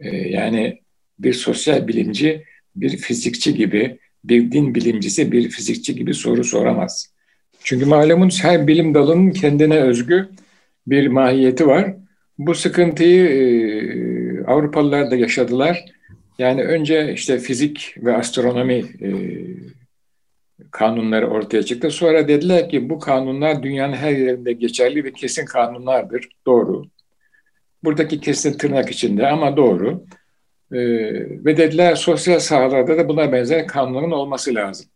E, 0.00 0.16
yani 0.16 0.80
bir 1.18 1.32
sosyal 1.32 1.88
bilimci, 1.88 2.44
bir 2.76 2.96
fizikçi 2.96 3.54
gibi, 3.54 3.98
bir 4.24 4.52
din 4.52 4.74
bilimcisi 4.74 5.32
bir 5.32 5.48
fizikçi 5.48 5.94
gibi 5.94 6.14
soru 6.14 6.44
soramaz. 6.44 7.14
Çünkü 7.64 7.86
malumunuz 7.86 8.44
her 8.44 8.66
bilim 8.66 8.94
dalının 8.94 9.30
kendine 9.30 9.76
özgü 9.80 10.28
bir 10.86 11.06
mahiyeti 11.06 11.66
var. 11.66 11.94
Bu 12.38 12.54
sıkıntıyı 12.54 13.24
e, 13.24 13.40
Avrupalılar 14.50 15.10
da 15.10 15.16
yaşadılar. 15.16 15.84
Yani 16.38 16.64
önce 16.64 17.12
işte 17.12 17.38
fizik 17.38 17.94
ve 17.96 18.16
astronomi 18.16 18.74
e, 18.74 19.10
kanunları 20.70 21.30
ortaya 21.30 21.62
çıktı. 21.62 21.90
Sonra 21.90 22.28
dediler 22.28 22.68
ki 22.68 22.90
bu 22.90 22.98
kanunlar 22.98 23.62
dünyanın 23.62 23.92
her 23.92 24.10
yerinde 24.10 24.52
geçerli 24.52 25.04
ve 25.04 25.12
kesin 25.12 25.44
kanunlardır. 25.44 26.28
Doğru. 26.46 26.84
Buradaki 27.84 28.20
kesin 28.20 28.58
tırnak 28.58 28.90
içinde 28.90 29.26
ama 29.26 29.56
doğru. 29.56 30.04
Ee, 30.72 30.78
ve 31.44 31.56
dediler 31.56 31.94
sosyal 31.94 32.38
sahalarda 32.38 32.98
da 32.98 33.08
buna 33.08 33.32
benzer 33.32 33.66
kanunların 33.66 34.10
olması 34.10 34.54
lazım. 34.54 34.86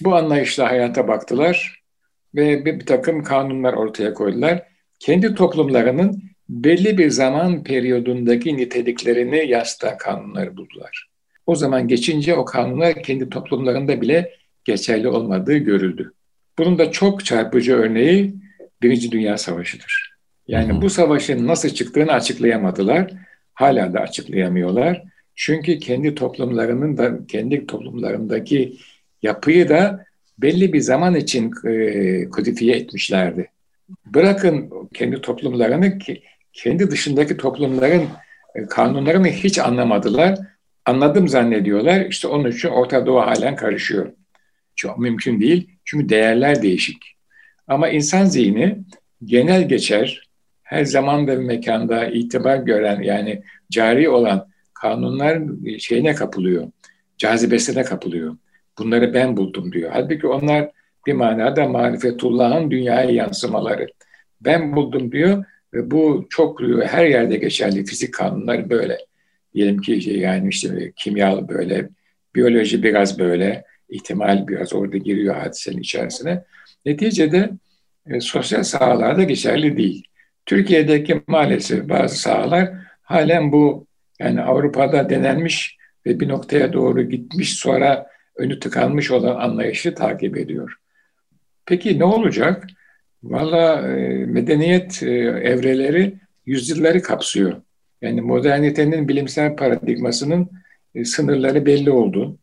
Bu 0.00 0.14
anlayışla 0.14 0.70
hayata 0.70 1.08
baktılar 1.08 1.82
ve 2.34 2.64
bir, 2.64 2.80
bir 2.80 2.86
takım 2.86 3.22
kanunlar 3.22 3.72
ortaya 3.72 4.14
koydular. 4.14 4.62
Kendi 4.98 5.34
toplumlarının 5.34 6.22
belli 6.48 6.98
bir 6.98 7.10
zaman 7.10 7.64
periyodundaki 7.64 8.56
niteliklerini 8.56 9.48
yansıtan 9.48 9.98
kanunları 9.98 10.56
buldular. 10.56 11.08
O 11.46 11.54
zaman 11.54 11.88
geçince 11.88 12.34
o 12.34 12.44
kanunlar 12.44 13.02
kendi 13.02 13.28
toplumlarında 13.28 14.00
bile 14.00 14.30
geçerli 14.64 15.08
olmadığı 15.08 15.56
görüldü. 15.56 16.12
Bunun 16.58 16.78
da 16.78 16.90
çok 16.90 17.24
çarpıcı 17.24 17.72
örneği 17.74 18.34
Birinci 18.82 19.12
Dünya 19.12 19.38
Savaşı'dır. 19.38 20.12
Yani 20.48 20.72
hı 20.72 20.76
hı. 20.76 20.82
bu 20.82 20.90
savaşın 20.90 21.46
nasıl 21.46 21.68
çıktığını 21.68 22.12
açıklayamadılar. 22.12 23.10
hala 23.54 23.94
da 23.94 24.00
açıklayamıyorlar. 24.00 25.02
Çünkü 25.34 25.78
kendi 25.78 26.14
toplumlarının 26.14 26.96
da 26.96 27.26
kendi 27.26 27.66
toplumlarındaki 27.66 28.76
yapıyı 29.22 29.68
da 29.68 30.04
belli 30.38 30.72
bir 30.72 30.80
zaman 30.80 31.14
için 31.14 31.52
e, 31.66 32.24
kodifiye 32.28 32.76
etmişlerdi. 32.76 33.50
Bırakın 34.06 34.70
kendi 34.94 35.20
toplumlarını 35.20 35.98
kendi 36.52 36.90
dışındaki 36.90 37.36
toplumların 37.36 38.02
e, 38.54 38.66
kanunlarını 38.66 39.28
hiç 39.28 39.58
anlamadılar. 39.58 40.38
Anladım 40.86 41.28
zannediyorlar. 41.28 42.06
İşte 42.06 42.28
onun 42.28 42.50
için 42.50 42.68
Orta 42.68 43.06
Doğu 43.06 43.20
halen 43.20 43.56
karışıyor. 43.56 44.12
Çok 44.76 44.98
mümkün 44.98 45.40
değil. 45.40 45.70
Çünkü 45.84 46.08
değerler 46.08 46.62
değişik. 46.62 47.16
Ama 47.68 47.88
insan 47.88 48.24
zihni 48.24 48.78
genel 49.24 49.68
geçer, 49.68 50.28
her 50.62 50.84
zaman 50.84 51.26
ve 51.26 51.36
mekanda 51.36 52.06
itibar 52.06 52.56
gören 52.56 53.02
yani 53.02 53.42
cari 53.70 54.08
olan 54.08 54.48
kanunlar 54.74 55.38
şeyine 55.78 56.14
kapılıyor, 56.14 56.70
cazibesine 57.18 57.82
kapılıyor. 57.82 58.36
Bunları 58.78 59.14
ben 59.14 59.36
buldum 59.36 59.72
diyor. 59.72 59.90
Halbuki 59.92 60.26
onlar 60.26 60.70
bir 61.06 61.12
manada 61.12 61.68
marifetullah'ın 61.68 62.70
dünyaya 62.70 63.10
yansımaları. 63.10 63.86
Ben 64.40 64.76
buldum 64.76 65.12
diyor 65.12 65.44
ve 65.74 65.90
bu 65.90 66.26
çok 66.30 66.60
her 66.84 67.06
yerde 67.06 67.36
geçerli. 67.36 67.84
Fizik 67.84 68.14
kanunları 68.14 68.70
böyle. 68.70 68.98
Diyelim 69.54 69.80
ki 69.80 70.00
şey 70.00 70.18
yani 70.18 70.48
işte 70.48 70.92
kimyalı 70.96 71.48
böyle, 71.48 71.88
biyoloji 72.34 72.82
biraz 72.82 73.18
böyle, 73.18 73.64
ihtimal 73.88 74.48
biraz 74.48 74.74
orada 74.74 74.96
giriyor 74.96 75.34
hadisenin 75.34 75.80
içerisine. 75.80 76.44
Neticede 76.86 77.50
e, 78.06 78.20
sosyal 78.20 78.62
sahalarda 78.62 79.22
geçerli 79.22 79.76
değil. 79.76 80.04
Türkiye'deki 80.46 81.22
maalesef 81.26 81.88
bazı 81.88 82.18
sahalar 82.18 82.70
halen 83.02 83.52
bu 83.52 83.86
yani 84.20 84.42
Avrupa'da 84.42 85.10
denenmiş 85.10 85.76
ve 86.06 86.20
bir 86.20 86.28
noktaya 86.28 86.72
doğru 86.72 87.02
gitmiş 87.02 87.52
sonra 87.52 88.06
önü 88.36 88.60
tıkanmış 88.60 89.10
olan 89.10 89.36
anlayışı 89.36 89.94
takip 89.94 90.38
ediyor. 90.38 90.76
Peki 91.66 91.98
ne 91.98 92.04
olacak? 92.04 92.66
Valla 93.24 93.88
e, 93.88 94.26
medeniyet 94.26 95.02
e, 95.02 95.10
evreleri 95.44 96.14
yüzyılları 96.46 97.02
kapsıyor. 97.02 97.62
Yani 98.02 98.20
modernitenin 98.20 99.08
bilimsel 99.08 99.56
paradigmasının 99.56 100.50
e, 100.94 101.04
sınırları 101.04 101.66
belli 101.66 101.90
oldu. 101.90 102.38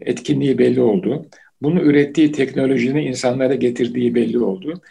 Etkinliği 0.00 0.58
belli 0.58 0.80
oldu. 0.80 1.26
Bunu 1.62 1.80
ürettiği 1.80 2.32
teknolojinin 2.32 3.06
insanlara 3.06 3.54
getirdiği 3.54 4.14
belli 4.14 4.38
oldu. 4.38 4.82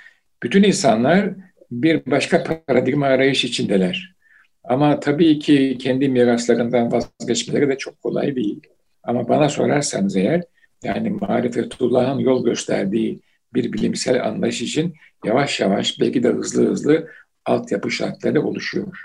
Bütün 0.44 0.64
insanlar 0.64 1.30
bir 1.72 2.02
başka 2.06 2.44
paradigma 2.44 3.06
arayış 3.06 3.46
içindeler. 3.46 4.16
Ama 4.64 5.00
tabii 5.00 5.40
ki 5.40 5.78
kendi 5.82 6.10
miraslarından 6.10 6.92
vazgeçmeleri 6.92 7.70
de 7.70 7.78
çok 7.78 8.02
kolay 8.02 8.36
değil. 8.36 8.60
Ama 9.04 9.30
bana 9.30 9.50
sorarsanız 9.50 10.16
eğer, 10.16 10.44
yani 10.84 11.10
marifetullah'ın 11.10 12.20
yol 12.20 12.46
gösterdiği 12.46 13.20
bir 13.58 13.74
bilimsel 13.74 14.28
anlayış 14.28 14.62
için 14.62 14.94
yavaş 15.26 15.60
yavaş 15.60 16.00
belki 16.00 16.24
de 16.24 16.28
hızlı 16.28 16.70
hızlı 16.70 17.08
altyapı 17.46 17.92
şartları 17.92 18.44
oluşuyor. 18.44 18.98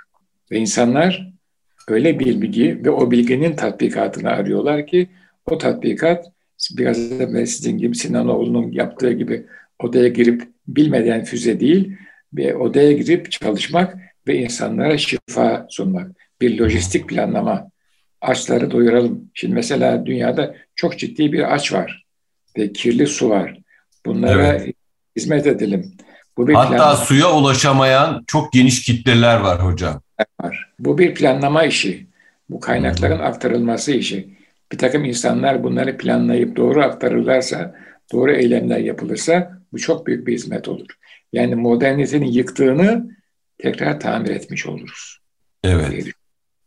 Ve 0.51 0.59
insanlar 0.59 1.33
öyle 1.89 2.19
bir 2.19 2.41
bilgi 2.41 2.85
ve 2.85 2.91
o 2.91 3.11
bilginin 3.11 3.57
tatbikatını 3.57 4.31
arıyorlar 4.31 4.87
ki 4.87 5.09
o 5.47 5.59
tatbikat 5.59 6.33
biraz 6.77 7.19
da 7.19 7.47
sizin 7.47 7.79
gibi 7.79 7.95
Sinanoğlu'nun 7.95 8.73
yaptığı 8.73 9.13
gibi 9.13 9.47
odaya 9.79 10.09
girip 10.09 10.43
bilmeden 10.69 11.25
füze 11.25 11.61
değil 11.61 11.97
ve 12.35 12.57
odaya 12.57 12.93
girip 12.93 13.31
çalışmak 13.31 13.97
ve 14.29 14.37
insanlara 14.37 14.99
şifa 14.99 15.67
sunmak. 15.71 16.11
Bir 16.41 16.59
lojistik 16.59 17.09
planlama. 17.09 17.71
Açları 18.21 18.71
doyuralım. 18.71 19.31
Şimdi 19.35 19.55
mesela 19.55 20.07
dünyada 20.07 20.55
çok 20.75 20.99
ciddi 20.99 21.33
bir 21.33 21.55
aç 21.55 21.73
var 21.73 22.07
ve 22.59 22.73
kirli 22.73 23.07
su 23.07 23.31
var. 23.31 23.62
Bunlara 24.07 24.47
evet. 24.47 24.75
hizmet 25.17 25.47
edelim. 25.47 25.93
Bu 26.37 26.49
bir 26.49 26.55
Hatta 26.55 26.69
planlama. 26.69 26.97
suya 26.97 27.33
ulaşamayan 27.33 28.25
çok 28.27 28.53
geniş 28.53 28.83
kitleler 28.83 29.41
var 29.41 29.65
hocam. 29.65 30.01
Var. 30.41 30.73
Bu 30.79 30.99
bir 30.99 31.15
planlama 31.15 31.65
işi. 31.65 32.07
Bu 32.51 32.61
kaynakların 32.61 33.19
hmm. 33.19 33.25
aktarılması 33.25 33.93
işi. 33.93 34.29
Bir 34.73 34.79
takım 34.79 35.05
insanlar 35.05 35.65
bunları 35.65 35.97
planlayıp 35.97 36.57
doğru 36.57 36.83
aktarırlarsa, 36.83 37.75
doğru 38.13 38.33
eylemler 38.33 38.79
yapılırsa 38.79 39.59
bu 39.73 39.79
çok 39.79 40.07
büyük 40.07 40.27
bir 40.27 40.33
hizmet 40.33 40.69
olur. 40.69 40.87
Yani 41.33 41.55
modernitenin 41.55 42.27
yıktığını 42.27 43.17
tekrar 43.59 44.01
tamir 44.01 44.31
etmiş 44.31 44.67
oluruz. 44.67 45.19
Evet. 45.65 46.07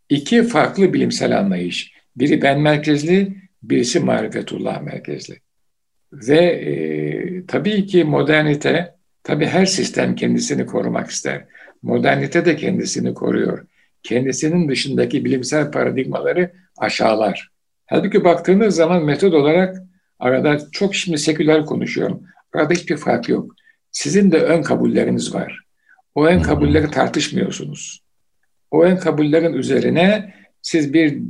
İki 0.09 0.43
farklı 0.43 0.93
bilimsel 0.93 1.37
anlayış. 1.39 1.91
Biri 2.17 2.41
ben 2.41 2.59
merkezli, 2.59 3.37
birisi 3.63 3.99
marifetullah 3.99 4.81
merkezli. 4.81 5.39
Ve 6.27 6.37
e, 6.37 7.45
tabii 7.45 7.85
ki 7.85 8.03
modernite, 8.03 8.95
tabii 9.23 9.45
her 9.45 9.65
sistem 9.65 10.15
kendisini 10.15 10.65
korumak 10.65 11.09
ister. 11.09 11.45
Modernite 11.83 12.45
de 12.45 12.55
kendisini 12.55 13.13
koruyor. 13.13 13.65
Kendisinin 14.03 14.69
dışındaki 14.69 15.25
bilimsel 15.25 15.71
paradigmaları 15.71 16.51
aşağılar. 16.77 17.49
Halbuki 17.85 18.23
baktığınız 18.23 18.75
zaman 18.75 19.03
metod 19.03 19.33
olarak 19.33 19.77
arada 20.19 20.59
çok 20.71 20.95
şimdi 20.95 21.17
seküler 21.17 21.65
konuşuyorum. 21.65 22.23
Arada 22.53 22.73
hiçbir 22.73 22.97
fark 22.97 23.29
yok. 23.29 23.55
Sizin 23.91 24.31
de 24.31 24.39
ön 24.39 24.61
kabulleriniz 24.61 25.33
var. 25.33 25.59
O 26.15 26.25
ön 26.25 26.41
kabulleri 26.41 26.91
tartışmıyorsunuz. 26.91 28.03
O 28.71 28.83
ön 28.83 28.97
kabullerin 28.97 29.53
üzerine 29.53 30.33
siz 30.61 30.93
bir 30.93 31.21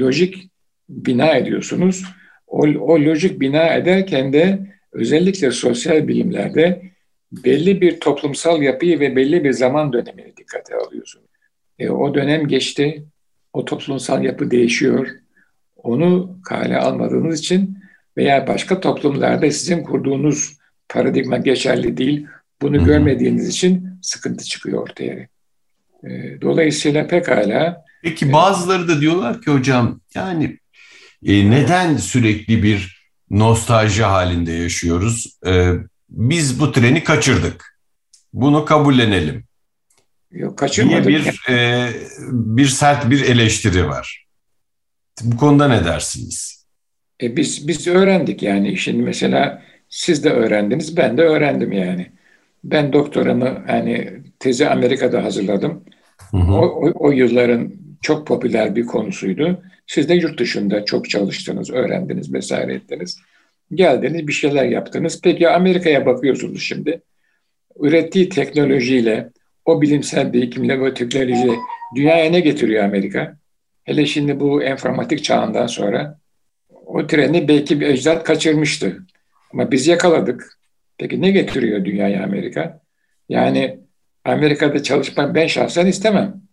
lojik 0.00 0.50
bina 0.88 1.34
ediyorsunuz. 1.34 2.04
O, 2.50 2.66
o 2.66 2.94
lojik 2.94 3.40
bina 3.40 3.74
ederken 3.74 4.32
de 4.32 4.58
özellikle 4.92 5.50
sosyal 5.50 6.08
bilimlerde 6.08 6.82
belli 7.32 7.80
bir 7.80 8.00
toplumsal 8.00 8.62
yapıyı 8.62 9.00
ve 9.00 9.16
belli 9.16 9.44
bir 9.44 9.52
zaman 9.52 9.92
dönemini 9.92 10.36
dikkate 10.36 10.74
alıyorsunuz. 10.76 11.26
E, 11.78 11.90
o 11.90 12.14
dönem 12.14 12.48
geçti, 12.48 13.04
o 13.52 13.64
toplumsal 13.64 14.24
yapı 14.24 14.50
değişiyor. 14.50 15.08
Onu 15.76 16.38
kale 16.44 16.78
almadığınız 16.78 17.40
için 17.40 17.78
veya 18.16 18.46
başka 18.46 18.80
toplumlarda 18.80 19.50
sizin 19.50 19.82
kurduğunuz 19.82 20.58
paradigma 20.88 21.36
geçerli 21.36 21.96
değil. 21.96 22.26
Bunu 22.62 22.76
Hı-hı. 22.76 22.84
görmediğiniz 22.84 23.48
için 23.48 23.88
sıkıntı 24.02 24.44
çıkıyor 24.44 24.82
ortaya. 24.82 25.28
E, 26.04 26.40
dolayısıyla 26.40 27.06
pekala. 27.06 27.84
Peki 28.02 28.32
bazıları 28.32 28.88
da 28.88 29.00
diyorlar 29.00 29.42
ki 29.42 29.50
hocam 29.50 30.00
yani 30.14 30.58
e, 31.26 31.50
neden 31.50 31.96
sürekli 31.96 32.62
bir 32.62 33.00
nostalji 33.30 34.02
halinde 34.02 34.52
yaşıyoruz? 34.52 35.38
E, 35.46 35.72
biz 36.08 36.60
bu 36.60 36.72
treni 36.72 37.04
kaçırdık. 37.04 37.78
Bunu 38.32 38.64
kabullenelim. 38.64 39.44
Yok 40.32 40.58
kaçırmadık. 40.58 41.06
Diye 41.06 41.18
bir, 41.18 41.42
e, 41.48 41.88
bir 42.30 42.66
sert 42.66 43.10
bir 43.10 43.28
eleştiri 43.28 43.88
var. 43.88 44.26
Bu 45.22 45.36
konuda 45.36 45.68
ne 45.68 45.84
dersiniz? 45.84 46.66
E 47.22 47.36
biz 47.36 47.68
biz 47.68 47.86
öğrendik 47.86 48.42
yani. 48.42 48.76
Şimdi 48.76 49.02
mesela 49.02 49.62
siz 49.88 50.24
de 50.24 50.30
öğrendiniz, 50.30 50.96
ben 50.96 51.18
de 51.18 51.22
öğrendim 51.22 51.72
yani. 51.72 52.10
Ben 52.64 52.92
doktoramı 52.92 53.62
hani 53.66 54.22
tezi 54.38 54.68
Amerika'da 54.68 55.24
hazırladım. 55.24 55.84
Hı 56.30 56.36
hı. 56.36 56.52
O, 56.52 56.66
o, 56.66 56.92
o 56.94 57.12
yılların 57.12 57.72
çok 58.00 58.26
popüler 58.26 58.76
bir 58.76 58.86
konusuydu. 58.86 59.62
Siz 59.90 60.08
de 60.08 60.14
yurt 60.14 60.38
dışında 60.38 60.84
çok 60.84 61.10
çalıştınız, 61.10 61.70
öğrendiniz 61.70 62.32
vesaire 62.32 62.74
ettiniz. 62.74 63.18
Geldiniz, 63.74 64.28
bir 64.28 64.32
şeyler 64.32 64.64
yaptınız. 64.64 65.20
Peki 65.22 65.48
Amerika'ya 65.48 66.06
bakıyorsunuz 66.06 66.62
şimdi. 66.62 67.02
Ürettiği 67.80 68.28
teknolojiyle, 68.28 69.30
o 69.64 69.82
bilimsel 69.82 70.32
birikimle, 70.32 70.80
bu 70.80 70.94
teknolojiyle 70.94 71.52
dünyaya 71.96 72.30
ne 72.30 72.40
getiriyor 72.40 72.84
Amerika? 72.84 73.36
Hele 73.84 74.06
şimdi 74.06 74.40
bu 74.40 74.62
informatik 74.62 75.24
çağından 75.24 75.66
sonra 75.66 76.18
o 76.86 77.06
treni 77.06 77.48
belki 77.48 77.80
bir 77.80 77.86
ecdat 77.86 78.24
kaçırmıştı. 78.24 78.98
Ama 79.52 79.70
biz 79.70 79.86
yakaladık. 79.86 80.58
Peki 80.98 81.22
ne 81.22 81.30
getiriyor 81.30 81.84
dünyaya 81.84 82.24
Amerika? 82.24 82.80
Yani 83.28 83.78
Amerika'da 84.24 84.82
çalışmak 84.82 85.34
ben 85.34 85.46
şahsen 85.46 85.86
istemem. 85.86 86.49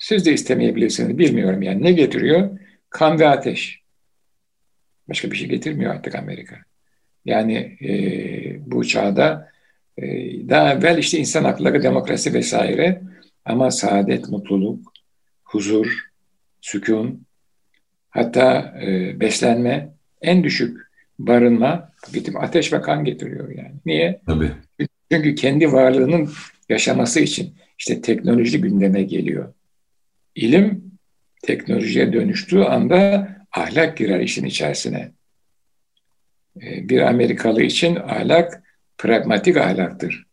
Siz 0.00 0.26
de 0.26 0.32
istemeyebilirsiniz. 0.32 1.18
Bilmiyorum 1.18 1.62
yani. 1.62 1.82
Ne 1.82 1.92
getiriyor? 1.92 2.58
Kan 2.90 3.20
ve 3.20 3.28
ateş. 3.28 3.80
Başka 5.08 5.30
bir 5.30 5.36
şey 5.36 5.48
getirmiyor 5.48 5.94
artık 5.94 6.14
Amerika. 6.14 6.56
Yani 7.24 7.76
e, 7.82 7.92
bu 8.70 8.84
çağda 8.84 9.50
e, 9.98 10.04
daha 10.48 10.72
evvel 10.72 10.98
işte 10.98 11.18
insan 11.18 11.44
hakları, 11.44 11.82
demokrasi 11.82 12.34
vesaire 12.34 13.02
ama 13.44 13.70
saadet, 13.70 14.28
mutluluk, 14.28 14.92
huzur, 15.44 15.98
sükun, 16.60 17.26
hatta 18.10 18.74
e, 18.82 19.20
beslenme 19.20 19.88
en 20.22 20.44
düşük 20.44 20.78
barınma 21.18 21.92
gidip 22.12 22.42
ateş 22.42 22.72
ve 22.72 22.80
kan 22.80 23.04
getiriyor 23.04 23.48
yani. 23.50 23.74
Niye? 23.86 24.20
Tabii. 24.26 24.50
Çünkü 25.12 25.34
kendi 25.34 25.72
varlığının 25.72 26.30
yaşaması 26.68 27.20
için 27.20 27.54
işte 27.78 28.00
teknoloji 28.00 28.60
gündeme 28.60 29.02
geliyor. 29.02 29.52
İlim 30.34 30.92
teknolojiye 31.42 32.12
dönüştüğü 32.12 32.60
anda 32.60 33.28
ahlak 33.52 33.96
girer 33.96 34.20
işin 34.20 34.44
içerisine. 34.44 35.12
Ee, 36.62 36.88
bir 36.88 37.00
Amerikalı 37.00 37.62
için 37.62 37.96
ahlak 37.96 38.62
pragmatik 38.98 39.56
ahlaktır. 39.56 40.26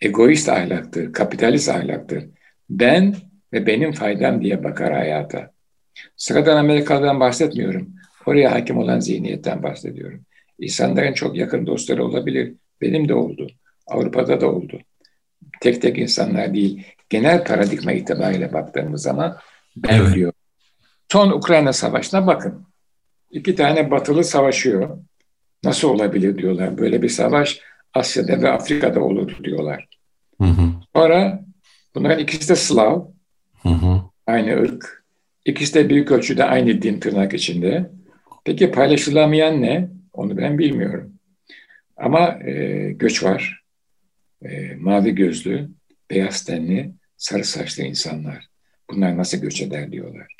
Egoist 0.00 0.48
ahlaktır, 0.48 1.12
kapitalist 1.12 1.68
ahlaktır. 1.68 2.24
Ben 2.70 3.14
ve 3.52 3.66
benim 3.66 3.92
faydam 3.92 4.42
diye 4.42 4.64
bakar 4.64 4.92
hayata. 4.92 5.50
Sıradan 6.16 6.56
Amerikalı'dan 6.56 7.20
bahsetmiyorum. 7.20 7.94
Oraya 8.26 8.52
hakim 8.52 8.78
olan 8.78 9.00
zihniyetten 9.00 9.62
bahsediyorum. 9.62 10.20
İnsanların 10.58 11.12
çok 11.12 11.36
yakın 11.36 11.66
dostları 11.66 12.04
olabilir. 12.04 12.54
Benim 12.80 13.08
de 13.08 13.14
oldu. 13.14 13.50
Avrupa'da 13.86 14.40
da 14.40 14.52
oldu. 14.52 14.80
Tek 15.64 15.82
tek 15.82 15.98
insanlar 15.98 16.54
değil. 16.54 16.84
Genel 17.10 17.44
paradigma 17.44 17.92
itibariyle 17.92 18.52
baktığımız 18.52 19.02
zaman 19.02 19.36
ben 19.76 20.00
evet. 20.00 20.14
diyor. 20.14 20.32
Son 21.12 21.30
Ukrayna 21.30 21.72
Savaşı'na 21.72 22.26
bakın. 22.26 22.66
İki 23.30 23.54
tane 23.54 23.90
batılı 23.90 24.24
savaşıyor. 24.24 24.98
Nasıl 25.64 25.88
olabilir 25.88 26.38
diyorlar. 26.38 26.78
Böyle 26.78 27.02
bir 27.02 27.08
savaş 27.08 27.60
Asya'da 27.94 28.42
ve 28.42 28.50
Afrika'da 28.50 29.00
olur 29.00 29.44
diyorlar. 29.44 29.88
Hı 30.40 30.46
hı. 30.46 30.72
Sonra 30.96 31.40
bunların 31.94 32.18
ikisi 32.18 32.48
de 32.48 32.56
Slav. 32.56 33.04
Hı 33.62 33.68
hı. 33.68 34.02
Aynı 34.26 34.62
ırk. 34.62 35.04
İkisi 35.44 35.74
de 35.74 35.90
büyük 35.90 36.10
ölçüde 36.10 36.44
aynı 36.44 36.82
din 36.82 37.00
tırnak 37.00 37.34
içinde. 37.34 37.90
Peki 38.44 38.70
paylaşılamayan 38.70 39.62
ne? 39.62 39.88
Onu 40.12 40.36
ben 40.36 40.58
bilmiyorum. 40.58 41.12
Ama 41.96 42.38
e, 42.44 42.92
göç 42.92 43.24
var. 43.24 43.63
E, 44.44 44.74
mavi 44.74 45.14
gözlü, 45.14 45.68
beyaz 46.10 46.44
tenli, 46.44 46.92
sarı 47.16 47.44
saçlı 47.44 47.82
insanlar. 47.82 48.48
Bunlar 48.90 49.16
nasıl 49.16 49.38
göç 49.38 49.62
eder 49.62 49.92
diyorlar. 49.92 50.34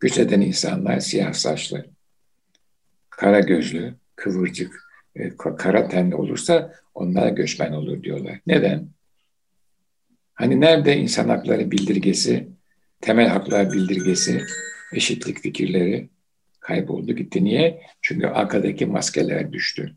Göç 0.00 0.18
eden 0.18 0.40
insanlar 0.40 1.00
siyah 1.00 1.32
saçlı, 1.32 1.86
kara 3.10 3.40
gözlü, 3.40 3.94
kıvırcık, 4.16 4.88
e, 5.16 5.36
kara 5.36 5.88
tenli 5.88 6.14
olursa 6.14 6.74
onlar 6.94 7.28
göçmen 7.28 7.72
olur 7.72 8.02
diyorlar. 8.02 8.40
Neden? 8.46 8.88
Hani 10.34 10.60
nerede 10.60 10.96
insan 10.96 11.28
hakları 11.28 11.70
bildirgesi, 11.70 12.48
temel 13.00 13.28
haklar 13.28 13.72
bildirgesi, 13.72 14.42
eşitlik 14.92 15.38
fikirleri 15.38 16.08
kayboldu 16.60 17.12
gitti. 17.12 17.44
Niye? 17.44 17.82
Çünkü 18.02 18.26
arkadaki 18.26 18.86
maskeler 18.86 19.52
düştü. 19.52 19.96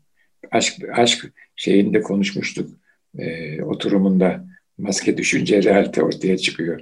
Aşk, 0.50 0.74
aşk 0.92 1.32
şeyinde 1.56 2.00
konuşmuştuk 2.00 2.70
e, 3.18 3.62
oturumunda 3.62 4.44
maske 4.78 5.16
düşünce 5.16 5.62
realite 5.62 6.02
ortaya 6.02 6.38
çıkıyor. 6.38 6.80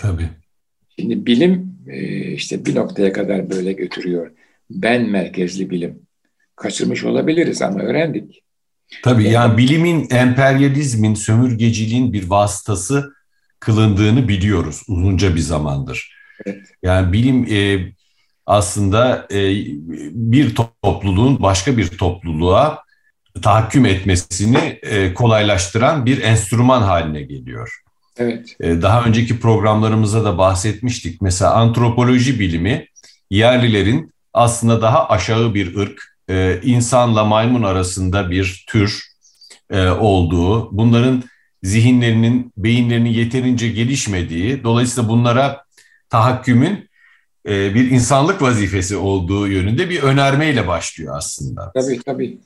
Tabii. 0.00 0.28
Şimdi 0.98 1.26
bilim 1.26 1.74
e, 1.86 2.26
işte 2.32 2.66
bir 2.66 2.74
noktaya 2.74 3.12
kadar 3.12 3.50
böyle 3.50 3.72
götürüyor. 3.72 4.30
Ben 4.70 5.10
merkezli 5.10 5.70
bilim. 5.70 5.98
Kaçırmış 6.56 7.04
olabiliriz 7.04 7.62
ama 7.62 7.80
öğrendik. 7.80 8.42
Tabii 9.02 9.24
yani, 9.24 9.34
yani 9.34 9.58
bilimin 9.58 10.10
emperyalizmin, 10.10 11.14
sömürgeciliğin 11.14 12.12
bir 12.12 12.30
vasıtası 12.30 13.12
kılındığını 13.60 14.28
biliyoruz 14.28 14.82
uzunca 14.88 15.34
bir 15.34 15.40
zamandır. 15.40 16.14
Evet. 16.46 16.66
Yani 16.82 17.12
bilim 17.12 17.46
e, 17.50 17.92
aslında 18.46 19.26
e, 19.32 19.54
bir 20.12 20.54
topluluğun 20.54 21.42
başka 21.42 21.76
bir 21.76 21.88
topluluğa 21.88 22.78
tahakküm 23.42 23.86
etmesini 23.86 24.78
e, 24.82 25.14
kolaylaştıran 25.14 26.06
bir 26.06 26.22
enstrüman 26.22 26.82
haline 26.82 27.22
geliyor. 27.22 27.82
Evet. 28.16 28.56
E, 28.60 28.82
daha 28.82 29.04
önceki 29.04 29.40
programlarımızda 29.40 30.24
da 30.24 30.38
bahsetmiştik. 30.38 31.22
Mesela 31.22 31.54
antropoloji 31.54 32.40
bilimi 32.40 32.86
yerlilerin 33.30 34.12
aslında 34.32 34.82
daha 34.82 35.08
aşağı 35.08 35.54
bir 35.54 35.76
ırk, 35.76 36.16
e, 36.30 36.60
insanla 36.62 37.24
maymun 37.24 37.62
arasında 37.62 38.30
bir 38.30 38.64
tür 38.68 39.02
e, 39.70 39.88
olduğu, 39.88 40.76
bunların 40.76 41.22
zihinlerinin, 41.62 42.52
beyinlerinin 42.56 43.10
yeterince 43.10 43.68
gelişmediği, 43.68 44.64
dolayısıyla 44.64 45.08
bunlara 45.08 45.64
tahakkümün 46.10 46.88
e, 47.48 47.74
bir 47.74 47.90
insanlık 47.90 48.42
vazifesi 48.42 48.96
olduğu 48.96 49.48
yönünde 49.48 49.90
bir 49.90 50.02
önermeyle 50.02 50.68
başlıyor 50.68 51.16
aslında. 51.16 51.72
Tabii 51.74 52.00
tabii. 52.06 52.38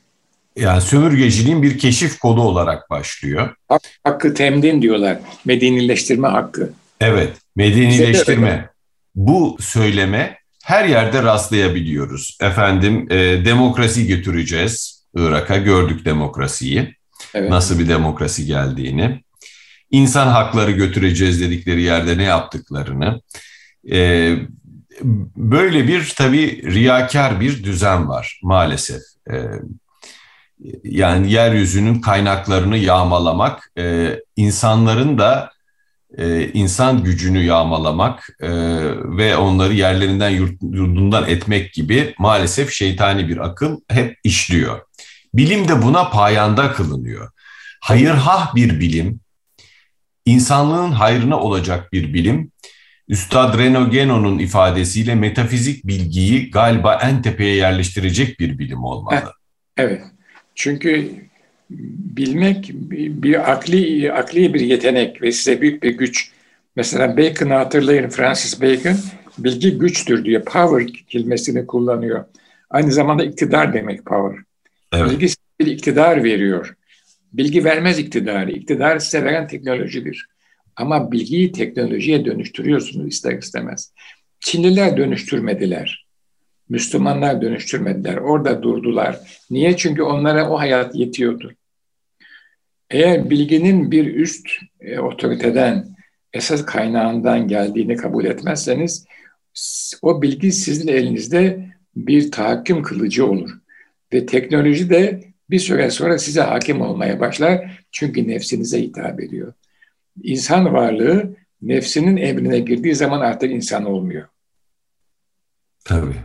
Yani 0.56 0.80
sömürgeciliğin 0.80 1.62
bir 1.62 1.78
keşif 1.78 2.18
kodu 2.18 2.40
olarak 2.40 2.90
başlıyor. 2.90 3.54
Hak, 3.68 3.82
hakkı 4.04 4.34
temdin 4.34 4.82
diyorlar. 4.82 5.18
Medenileştirme 5.44 6.28
hakkı. 6.28 6.72
Evet, 7.00 7.32
medenileştirme. 7.56 8.70
Bu 9.14 9.56
söyleme 9.60 10.38
her 10.64 10.84
yerde 10.84 11.22
rastlayabiliyoruz. 11.22 12.38
Efendim 12.40 13.06
e, 13.10 13.16
demokrasi 13.44 14.06
götüreceğiz 14.06 15.04
Irak'a, 15.14 15.56
gördük 15.56 16.04
demokrasiyi. 16.04 16.96
Evet. 17.34 17.50
Nasıl 17.50 17.78
bir 17.78 17.88
demokrasi 17.88 18.46
geldiğini. 18.46 19.22
İnsan 19.90 20.28
hakları 20.28 20.70
götüreceğiz 20.70 21.40
dedikleri 21.40 21.82
yerde 21.82 22.18
ne 22.18 22.22
yaptıklarını. 22.22 23.20
E, 23.92 24.32
böyle 25.36 25.88
bir 25.88 26.14
tabii 26.16 26.62
riyakar 26.72 27.40
bir 27.40 27.64
düzen 27.64 28.08
var 28.08 28.40
maalesef. 28.42 29.02
E, 29.30 29.34
yani 30.84 31.32
yeryüzünün 31.32 32.00
kaynaklarını 32.00 32.76
yağmalamak, 32.76 33.72
e, 33.78 34.16
insanların 34.36 35.18
da 35.18 35.52
e, 36.18 36.52
insan 36.52 37.04
gücünü 37.04 37.44
yağmalamak 37.44 38.28
e, 38.40 38.48
ve 39.18 39.36
onları 39.36 39.74
yerlerinden 39.74 40.30
yurdundan 40.30 41.28
etmek 41.28 41.72
gibi 41.72 42.14
maalesef 42.18 42.70
şeytani 42.70 43.28
bir 43.28 43.46
akıl 43.46 43.80
hep 43.88 44.18
işliyor. 44.24 44.80
Bilim 45.34 45.68
de 45.68 45.82
buna 45.82 46.10
payanda 46.10 46.72
kılınıyor. 46.72 47.30
Hayırhah 47.80 48.54
bir 48.54 48.80
bilim, 48.80 49.20
insanlığın 50.24 50.92
hayrına 50.92 51.40
olacak 51.40 51.92
bir 51.92 52.14
bilim, 52.14 52.52
Üstad 53.08 53.58
Reno 53.58 53.90
Geno'nun 53.90 54.38
ifadesiyle 54.38 55.14
metafizik 55.14 55.86
bilgiyi 55.86 56.50
galiba 56.50 56.94
en 57.02 57.22
tepeye 57.22 57.56
yerleştirecek 57.56 58.40
bir 58.40 58.58
bilim 58.58 58.84
olmalı. 58.84 59.32
Evet. 59.76 60.02
Çünkü 60.56 61.10
bilmek 61.70 62.70
bir 63.22 63.52
akli 63.52 64.12
akli 64.12 64.54
bir 64.54 64.60
yetenek 64.60 65.22
ve 65.22 65.32
size 65.32 65.60
büyük 65.60 65.82
bir 65.82 65.90
güç. 65.90 66.30
Mesela 66.76 67.16
Bacon'ı 67.16 67.54
hatırlayın 67.54 68.08
Francis 68.08 68.62
Bacon 68.62 68.96
bilgi 69.38 69.78
güçtür 69.78 70.24
diyor. 70.24 70.44
Power 70.44 71.04
kelimesini 71.08 71.66
kullanıyor. 71.66 72.24
Aynı 72.70 72.92
zamanda 72.92 73.24
iktidar 73.24 73.74
demek 73.74 74.04
power. 74.04 74.42
Evet. 74.92 75.10
Bilgi 75.10 75.34
bir 75.60 75.66
iktidar 75.66 76.24
veriyor. 76.24 76.76
Bilgi 77.32 77.64
vermez 77.64 77.98
iktidarı. 77.98 78.50
İktidar 78.50 78.98
size 78.98 79.24
veren 79.24 79.46
teknolojidir. 79.46 80.26
Ama 80.76 81.12
bilgiyi 81.12 81.52
teknolojiye 81.52 82.24
dönüştürüyorsunuz 82.24 83.08
ister 83.08 83.38
istemez. 83.38 83.92
Çinliler 84.40 84.96
dönüştürmediler. 84.96 86.05
Müslümanlar 86.68 87.42
dönüştürmediler. 87.42 88.16
Orada 88.16 88.62
durdular. 88.62 89.18
Niye? 89.50 89.76
Çünkü 89.76 90.02
onlara 90.02 90.50
o 90.50 90.58
hayat 90.58 90.94
yetiyordu. 90.94 91.52
Eğer 92.90 93.30
bilginin 93.30 93.90
bir 93.90 94.14
üst 94.14 94.48
e, 94.80 94.98
otoriteden, 94.98 95.96
esas 96.32 96.64
kaynağından 96.64 97.48
geldiğini 97.48 97.96
kabul 97.96 98.24
etmezseniz 98.24 99.06
o 100.02 100.22
bilgi 100.22 100.52
sizin 100.52 100.88
elinizde 100.88 101.68
bir 101.96 102.30
tahakküm 102.30 102.82
kılıcı 102.82 103.26
olur. 103.26 103.50
Ve 104.12 104.26
teknoloji 104.26 104.90
de 104.90 105.24
bir 105.50 105.58
süre 105.58 105.90
sonra 105.90 106.18
size 106.18 106.40
hakim 106.40 106.80
olmaya 106.80 107.20
başlar. 107.20 107.84
Çünkü 107.92 108.28
nefsinize 108.28 108.82
hitap 108.82 109.20
ediyor. 109.20 109.52
İnsan 110.22 110.72
varlığı 110.72 111.36
nefsinin 111.62 112.16
emrine 112.16 112.58
girdiği 112.58 112.94
zaman 112.94 113.20
artık 113.20 113.50
insan 113.50 113.84
olmuyor. 113.84 114.28
Tabii 115.84 116.16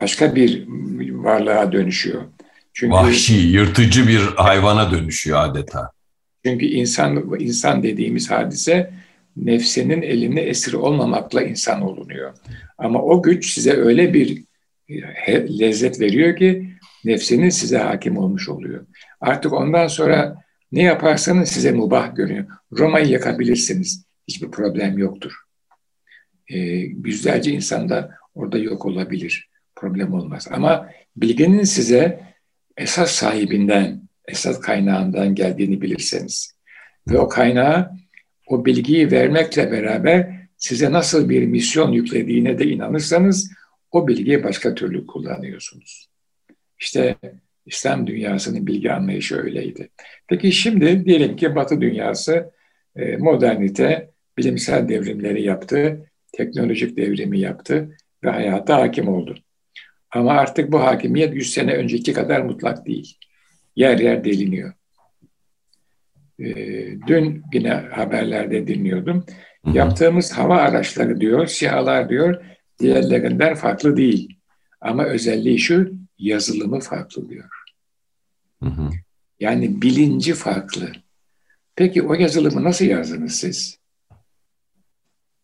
başka 0.00 0.34
bir 0.34 0.66
varlığa 1.10 1.72
dönüşüyor. 1.72 2.22
Çünkü, 2.72 2.92
Vahşi, 2.92 3.34
yırtıcı 3.34 4.08
bir 4.08 4.20
hayvana 4.20 4.90
dönüşüyor 4.90 5.38
adeta. 5.40 5.90
Çünkü 6.44 6.66
insan 6.66 7.34
insan 7.38 7.82
dediğimiz 7.82 8.30
hadise 8.30 8.90
nefsinin 9.36 10.02
eline 10.02 10.40
esir 10.40 10.72
olmamakla 10.72 11.42
insan 11.42 11.82
olunuyor. 11.82 12.34
Ama 12.78 13.02
o 13.02 13.22
güç 13.22 13.52
size 13.54 13.72
öyle 13.72 14.14
bir 14.14 14.44
lezzet 15.60 16.00
veriyor 16.00 16.36
ki 16.36 16.70
nefsinin 17.04 17.50
size 17.50 17.78
hakim 17.78 18.18
olmuş 18.18 18.48
oluyor. 18.48 18.86
Artık 19.20 19.52
ondan 19.52 19.88
sonra 19.88 20.36
ne 20.72 20.82
yaparsanız 20.82 21.48
size 21.48 21.72
mubah 21.72 22.16
görünüyor. 22.16 22.46
Roma'yı 22.72 23.06
yakabilirsiniz. 23.06 24.06
Hiçbir 24.28 24.50
problem 24.50 24.98
yoktur. 24.98 25.32
Ee, 26.48 26.58
yüzlerce 27.04 27.50
insan 27.50 27.88
da 27.88 28.10
orada 28.34 28.58
yok 28.58 28.86
olabilir 28.86 29.48
problem 29.76 30.12
olmaz. 30.12 30.48
Ama 30.50 30.90
bilginin 31.16 31.64
size 31.64 32.20
esas 32.76 33.10
sahibinden, 33.10 34.02
esas 34.28 34.60
kaynağından 34.60 35.34
geldiğini 35.34 35.82
bilirseniz 35.82 36.56
ve 37.08 37.18
o 37.18 37.28
kaynağı 37.28 37.90
o 38.46 38.64
bilgiyi 38.64 39.10
vermekle 39.10 39.72
beraber 39.72 40.36
size 40.56 40.92
nasıl 40.92 41.28
bir 41.28 41.46
misyon 41.46 41.92
yüklediğine 41.92 42.58
de 42.58 42.64
inanırsanız 42.64 43.52
o 43.90 44.08
bilgiyi 44.08 44.44
başka 44.44 44.74
türlü 44.74 45.06
kullanıyorsunuz. 45.06 46.08
İşte 46.80 47.16
İslam 47.66 48.06
dünyasının 48.06 48.66
bilgi 48.66 48.92
anlayışı 48.92 49.36
öyleydi. 49.36 49.88
Peki 50.28 50.52
şimdi 50.52 51.04
diyelim 51.04 51.36
ki 51.36 51.54
Batı 51.54 51.80
dünyası 51.80 52.50
e, 52.96 53.16
modernite, 53.16 54.10
bilimsel 54.38 54.88
devrimleri 54.88 55.42
yaptı, 55.42 56.10
teknolojik 56.32 56.96
devrimi 56.96 57.40
yaptı 57.40 57.96
ve 58.24 58.30
hayata 58.30 58.80
hakim 58.80 59.08
oldu. 59.08 59.34
Ama 60.16 60.32
artık 60.32 60.72
bu 60.72 60.80
hakimiyet 60.80 61.34
100 61.34 61.52
sene 61.52 61.74
önceki 61.74 62.12
kadar 62.12 62.40
mutlak 62.40 62.86
değil. 62.86 63.18
Yer 63.76 63.98
yer 63.98 64.24
deliniyor. 64.24 64.72
E, 66.38 66.54
dün 67.06 67.44
yine 67.52 67.70
haberlerde 67.70 68.66
dinliyordum. 68.66 69.24
Hı 69.64 69.70
hı. 69.70 69.76
Yaptığımız 69.76 70.32
hava 70.32 70.56
araçları 70.56 71.20
diyor, 71.20 71.46
sihalar 71.46 72.08
diyor, 72.08 72.44
diğerlerinden 72.80 73.54
farklı 73.54 73.96
değil. 73.96 74.38
Ama 74.80 75.04
özelliği 75.04 75.58
şu, 75.58 75.92
yazılımı 76.18 76.80
farklı 76.80 77.28
diyor. 77.28 77.48
Hı 78.62 78.68
hı. 78.68 78.90
Yani 79.40 79.82
bilinci 79.82 80.34
farklı. 80.34 80.92
Peki 81.74 82.02
o 82.02 82.14
yazılımı 82.14 82.64
nasıl 82.64 82.84
yazdınız 82.84 83.32
siz? 83.32 83.78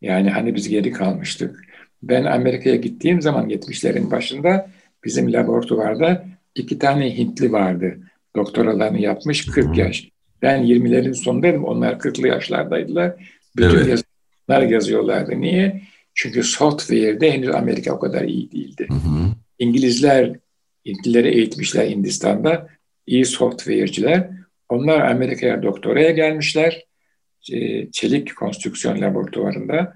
Yani 0.01 0.31
hani 0.31 0.55
biz 0.55 0.69
geri 0.69 0.93
kalmıştık. 0.93 1.72
Ben 2.03 2.25
Amerika'ya 2.25 2.77
gittiğim 2.77 3.23
zaman 3.23 3.51
70'lerin 3.51 4.11
başında 4.11 4.71
bizim 5.05 5.33
laboratuvarda 5.33 6.27
iki 6.55 6.79
tane 6.79 7.19
Hintli 7.19 7.53
vardı. 7.53 7.99
Doktoralarını 8.37 9.01
yapmış 9.01 9.47
40 9.47 9.79
yaş. 9.79 10.09
Ben 10.43 10.63
20'lerin 10.63 11.15
sonundaydım. 11.15 11.65
Onlar 11.65 11.93
40'lı 11.93 12.29
yaşlardaydılar. 12.29 13.15
Bütün 13.57 13.77
evet. 13.77 13.89
yazılımlar 13.89 14.73
yazıyorlardı. 14.73 15.41
Niye? 15.41 15.83
Çünkü 16.15 16.43
software'de 16.43 17.33
henüz 17.33 17.49
Amerika 17.49 17.95
o 17.95 17.99
kadar 17.99 18.23
iyi 18.23 18.53
değildi. 18.53 18.87
Hı 18.89 18.95
hı. 18.95 19.29
İngilizler 19.59 20.33
Hintlileri 20.87 21.29
eğitmişler 21.29 21.89
Hindistan'da. 21.89 22.69
iyi 23.07 23.25
software'ciler. 23.25 24.31
Onlar 24.69 25.01
Amerika'ya 25.01 25.63
doktoraya 25.63 26.11
gelmişler. 26.11 26.85
Çelik 27.93 28.37
konstrüksiyon 28.37 29.01
laboratuvarında. 29.01 29.95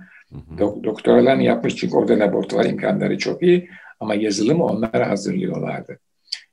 Dok 0.58 0.84
doktoralarını 0.84 1.42
yapmış 1.42 1.76
çünkü 1.76 1.96
orada 1.96 2.18
laboratuvar 2.18 2.64
imkanları 2.64 3.18
çok 3.18 3.42
iyi. 3.42 3.70
Ama 4.00 4.14
yazılımı 4.14 4.64
onlara 4.64 5.08
hazırlıyorlardı. 5.08 5.98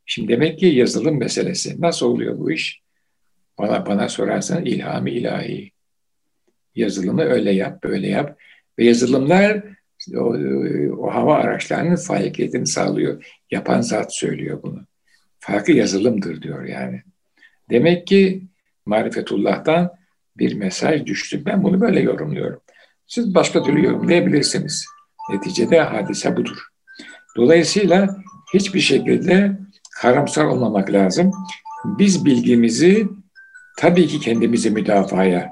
Şimdi 0.06 0.28
demek 0.28 0.60
ki 0.60 0.66
yazılım 0.66 1.18
meselesi. 1.18 1.82
Nasıl 1.82 2.06
oluyor 2.06 2.40
bu 2.40 2.52
iş? 2.52 2.82
Bana, 3.58 3.86
bana 3.86 4.10
sorarsan 4.10 4.66
ilhami 4.66 5.12
ilahi. 5.12 5.72
Yazılımı 6.76 7.22
öyle 7.24 7.52
yap, 7.52 7.84
böyle 7.84 8.08
yap. 8.08 8.40
Ve 8.80 8.86
yazılımlar 8.86 9.64
o, 10.16 10.36
o 10.98 11.14
hava 11.14 11.36
araçlarının 11.36 11.96
faaliyetini 11.96 12.68
sağlıyor. 12.68 13.26
Yapan 13.52 13.82
zat 13.82 14.16
söylüyor 14.16 14.64
bunu. 14.64 14.86
Farkı 15.40 15.72
yazılımdır 15.72 16.42
diyor 16.42 16.64
yani. 16.64 17.02
Demek 17.70 18.08
ki 18.08 18.44
marifetullah'tan 18.86 19.92
bir 20.38 20.54
mesaj 20.54 21.06
düştü. 21.06 21.46
Ben 21.46 21.64
bunu 21.64 21.82
böyle 21.82 22.00
yorumluyorum. 22.00 22.63
Siz 23.14 23.36
başka 23.36 23.64
türlü 23.64 23.86
yorumlayabilirsiniz. 23.86 24.86
Neticede 25.30 25.80
hadise 25.80 26.38
budur. 26.38 26.58
Dolayısıyla 27.38 28.16
hiçbir 28.54 28.80
şekilde 28.80 29.60
karamsar 30.02 30.46
olmamak 30.46 30.92
lazım. 30.92 31.32
Biz 31.86 32.26
bilgimizi 32.26 33.08
tabii 33.78 34.08
ki 34.08 34.20
kendimizi 34.20 34.70
müdafaya 34.72 35.52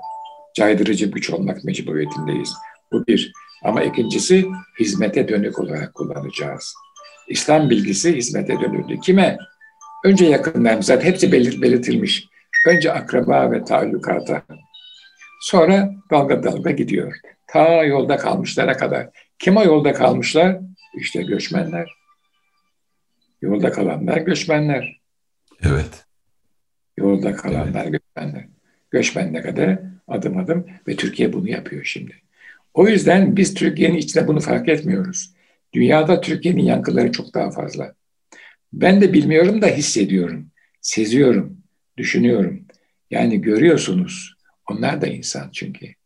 caydırıcı 0.56 1.06
güç 1.06 1.30
olmak 1.30 1.64
mecburiyetindeyiz. 1.64 2.54
Bu 2.92 3.08
bir. 3.08 3.32
Ama 3.64 3.84
ikincisi 3.84 4.46
hizmete 4.80 5.28
dönük 5.28 5.60
olarak 5.60 5.94
kullanacağız. 5.94 6.74
İslam 7.28 7.70
bilgisi 7.70 8.16
hizmete 8.16 8.62
dönüldü. 8.62 9.00
Kime? 9.00 9.38
Önce 10.06 10.26
yakınlarımız 10.26 10.86
zaten 10.86 11.06
hepsi 11.06 11.32
belirt, 11.32 11.62
belirtilmiş. 11.62 12.28
Önce 12.68 12.94
akraba 12.94 13.52
ve 13.52 13.64
taallukata. 13.64 14.44
Sonra 15.42 15.90
dalga 16.12 16.44
dalga 16.44 16.72
gidiyor. 16.72 17.14
Ta 17.52 17.84
yolda 17.84 18.18
kalmışlara 18.18 18.78
kadar. 18.78 19.10
Kim 19.40 19.58
o 19.58 19.64
yolda 19.64 19.94
kalmışlar? 19.94 20.60
İşte 20.98 21.24
göçmenler. 21.24 21.92
Yolda 23.42 23.72
kalanlar 23.72 24.18
göçmenler. 24.18 25.02
Evet. 25.64 26.06
Yolda 26.98 27.36
kalanlar 27.36 27.84
evet. 27.84 27.92
göçmenler. 27.92 28.48
Göçmenle 28.92 29.42
kadar 29.42 29.80
adım 30.08 30.38
adım 30.38 30.66
ve 30.88 30.96
Türkiye 30.96 31.34
bunu 31.34 31.50
yapıyor 31.50 31.84
şimdi. 31.84 32.16
O 32.74 32.88
yüzden 32.88 33.38
biz 33.38 33.54
Türkiye'nin 33.54 33.98
içinde 33.98 34.28
bunu 34.28 34.40
fark 34.40 34.70
etmiyoruz. 34.70 35.34
Dünyada 35.74 36.22
Türkiye'nin 36.22 36.64
yankıları 36.64 37.12
çok 37.12 37.34
daha 37.34 37.52
fazla. 37.52 37.94
Ben 38.74 39.02
de 39.02 39.14
bilmiyorum 39.14 39.62
da 39.62 39.68
hissediyorum, 39.68 40.48
seziyorum, 40.82 41.58
düşünüyorum. 41.98 42.66
Yani 43.10 43.42
görüyorsunuz. 43.42 44.36
Onlar 44.70 45.02
da 45.02 45.08
insan 45.08 45.50
çünkü. 45.54 46.01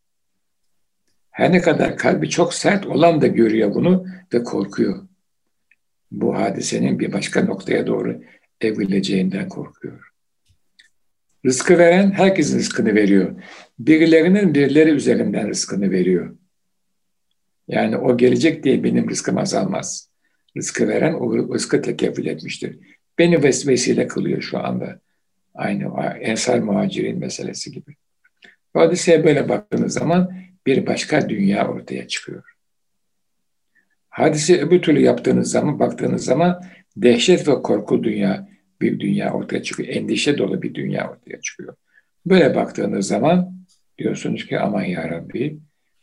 Her 1.36 1.52
ne 1.52 1.60
kadar 1.60 1.96
kalbi 1.96 2.30
çok 2.30 2.54
sert 2.54 2.86
olan 2.86 3.20
da 3.20 3.26
görüyor 3.26 3.74
bunu 3.74 4.06
ve 4.34 4.42
korkuyor. 4.42 5.06
Bu 6.10 6.36
hadisenin 6.36 6.98
bir 6.98 7.12
başka 7.12 7.44
noktaya 7.44 7.86
doğru 7.86 8.22
evrileceğinden 8.60 9.48
korkuyor. 9.48 10.12
Rızkı 11.46 11.78
veren 11.78 12.10
herkesin 12.10 12.58
rızkını 12.58 12.94
veriyor. 12.94 13.42
Birilerinin 13.78 14.54
birileri 14.54 14.90
üzerinden 14.90 15.48
rızkını 15.48 15.90
veriyor. 15.90 16.36
Yani 17.68 17.96
o 17.96 18.16
gelecek 18.16 18.64
diye 18.64 18.84
benim 18.84 19.10
rızkım 19.10 19.38
azalmaz. 19.38 20.08
Rızkı 20.56 20.88
veren 20.88 21.14
o 21.14 21.54
rızkı 21.54 21.82
tekeffül 21.82 22.26
etmiştir. 22.26 22.78
Beni 23.18 23.42
ves 23.42 23.66
vesile 23.66 24.06
kılıyor 24.06 24.42
şu 24.42 24.58
anda. 24.58 25.00
Aynı 25.54 26.02
ensar 26.20 26.58
muhacirin 26.58 27.18
meselesi 27.18 27.72
gibi. 27.72 27.94
Hadiseye 28.74 29.24
böyle 29.24 29.48
baktığınız 29.48 29.92
zaman 29.92 30.45
bir 30.66 30.86
başka 30.86 31.28
dünya 31.28 31.68
ortaya 31.68 32.08
çıkıyor. 32.08 32.42
Hadise 34.08 34.60
öbür 34.60 34.82
türlü 34.82 35.00
yaptığınız 35.00 35.50
zaman, 35.50 35.78
baktığınız 35.78 36.24
zaman 36.24 36.62
dehşet 36.96 37.48
ve 37.48 37.62
korku 37.62 38.04
dünya 38.04 38.48
bir 38.80 39.00
dünya 39.00 39.32
ortaya 39.32 39.62
çıkıyor. 39.62 39.88
Endişe 39.88 40.38
dolu 40.38 40.62
bir 40.62 40.74
dünya 40.74 41.10
ortaya 41.10 41.40
çıkıyor. 41.40 41.74
Böyle 42.26 42.54
baktığınız 42.54 43.06
zaman 43.06 43.56
diyorsunuz 43.98 44.46
ki 44.46 44.58
aman 44.58 44.82
ya 44.82 45.10
Rabbi 45.10 45.58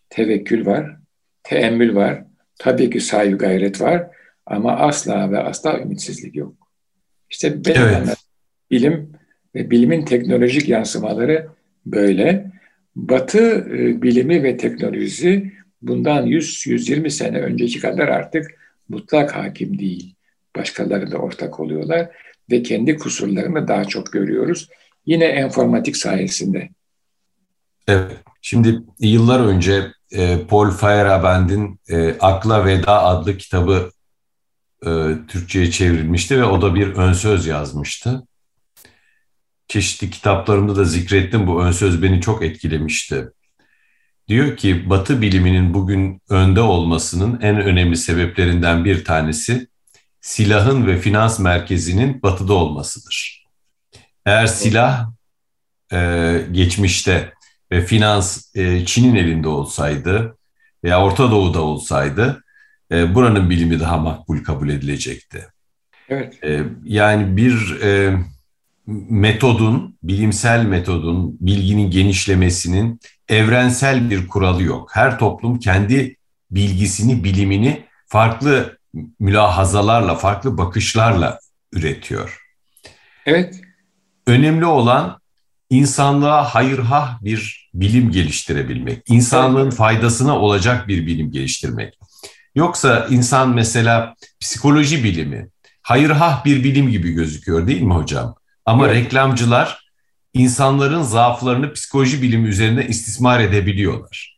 tevekkül 0.10 0.66
var, 0.66 0.98
teemmül 1.44 1.96
var, 1.96 2.24
tabii 2.60 2.90
ki 2.90 3.00
saygı 3.00 3.38
gayret 3.38 3.82
var 3.82 4.08
ama 4.46 4.78
asla 4.78 5.32
ve 5.32 5.40
asla 5.40 5.80
ümitsizlik 5.80 6.36
yok. 6.36 6.56
İşte 7.30 7.66
benim 7.66 7.82
evet. 7.82 8.18
bilim 8.72 9.12
ve 9.56 9.72
bilimin 9.72 10.06
teknolojik 10.06 10.70
yansımaları 10.70 11.48
böyle. 11.86 12.53
Batı 12.96 13.68
e, 13.70 14.02
bilimi 14.02 14.44
ve 14.44 14.58
teknolojisi 14.58 15.54
bundan 15.82 16.28
100-120 16.28 17.10
sene 17.10 17.40
önceki 17.40 17.80
kadar 17.80 18.08
artık 18.08 18.52
mutlak 18.90 19.36
hakim 19.36 19.80
değil. 19.80 20.16
Başkaları 20.56 21.12
da 21.12 21.18
ortak 21.18 21.60
oluyorlar 21.60 22.10
ve 22.52 22.64
kendi 22.64 22.98
kusurlarını 22.98 23.68
daha 23.68 23.86
çok 23.86 24.14
görüyoruz. 24.14 24.70
Yine 25.06 25.26
enformatik 25.26 25.98
sayesinde. 25.98 26.70
Evet. 27.88 28.12
Şimdi 28.42 28.80
yıllar 29.00 29.40
önce 29.40 29.92
e, 30.12 30.38
Paul 30.50 30.72
Feyerabend'in 30.72 31.80
e, 31.90 32.16
Akla 32.20 32.66
Veda 32.66 33.04
adlı 33.04 33.38
kitabı 33.38 33.92
e, 34.86 34.90
Türkçe'ye 35.28 35.72
çevrilmişti 35.72 36.38
ve 36.38 36.44
o 36.44 36.62
da 36.62 36.76
bir 36.76 36.88
ön 36.88 37.14
söz 37.14 37.48
yazmıştı. 37.48 38.24
Çeşitli 39.68 40.10
kitaplarımda 40.10 40.76
da 40.76 40.84
zikrettim 40.84 41.48
bu 41.48 41.64
ön 41.64 41.72
söz 41.72 42.04
beni 42.04 42.22
çok 42.22 42.44
etkilemişti. 42.44 43.26
Diyor 44.28 44.58
ki 44.58 44.90
Batı 44.90 45.22
biliminin 45.22 45.74
bugün 45.74 46.22
önde 46.30 46.62
olmasının 46.62 47.42
en 47.42 47.62
önemli 47.62 47.98
sebeplerinden 47.98 48.86
bir 48.86 49.06
tanesi 49.06 49.68
silahın 50.22 50.88
ve 50.88 50.98
finans 50.98 51.40
merkezinin 51.40 52.22
batıda 52.24 52.54
olmasıdır. 52.54 53.46
Eğer 54.26 54.48
silah 54.48 55.12
e, 55.94 56.40
geçmişte 56.52 57.34
ve 57.72 57.86
finans 57.86 58.56
e, 58.56 58.86
Çin'in 58.86 59.16
elinde 59.16 59.48
olsaydı 59.48 60.38
veya 60.84 61.02
Orta 61.02 61.32
Doğu'da 61.32 61.62
olsaydı 61.62 62.44
e, 62.92 63.16
buranın 63.16 63.50
bilimi 63.50 63.80
daha 63.80 63.98
makbul 63.98 64.44
kabul 64.44 64.70
edilecekti. 64.70 65.48
Evet. 66.10 66.44
E, 66.44 66.64
yani 66.84 67.38
bir 67.38 67.82
e, 67.82 68.18
metodun, 68.88 69.98
bilimsel 70.04 70.66
metodun, 70.66 71.38
bilginin 71.40 71.92
genişlemesinin 71.92 73.00
evrensel 73.30 74.10
bir 74.10 74.28
kuralı 74.28 74.64
yok. 74.64 74.90
Her 74.94 75.20
toplum 75.20 75.60
kendi 75.60 76.18
bilgisini, 76.52 77.24
bilimini 77.24 77.86
farklı 78.08 78.78
mülahazalarla, 79.20 80.16
farklı 80.16 80.58
bakışlarla 80.58 81.40
üretiyor. 81.74 82.40
Evet. 83.26 83.62
Önemli 84.28 84.66
olan 84.66 85.20
insanlığa 85.70 86.44
hayırhah 86.44 87.24
bir 87.24 87.70
bilim 87.74 88.12
geliştirebilmek, 88.12 89.04
insanlığın 89.08 89.70
faydasına 89.70 90.40
olacak 90.40 90.88
bir 90.88 91.08
bilim 91.08 91.32
geliştirmek. 91.32 92.00
Yoksa 92.56 93.08
insan 93.10 93.50
mesela 93.50 94.16
psikoloji 94.40 95.04
bilimi, 95.04 95.50
hayırhah 95.82 96.46
bir 96.46 96.64
bilim 96.64 96.90
gibi 96.92 97.12
gözüküyor 97.12 97.68
değil 97.68 97.82
mi 97.82 97.94
hocam? 97.94 98.36
Ama 98.66 98.88
evet. 98.88 98.96
reklamcılar 98.96 99.84
insanların 100.34 101.02
zaaflarını 101.02 101.74
psikoloji 101.74 102.22
bilimi 102.22 102.48
üzerine 102.48 102.88
istismar 102.88 103.40
edebiliyorlar. 103.40 104.38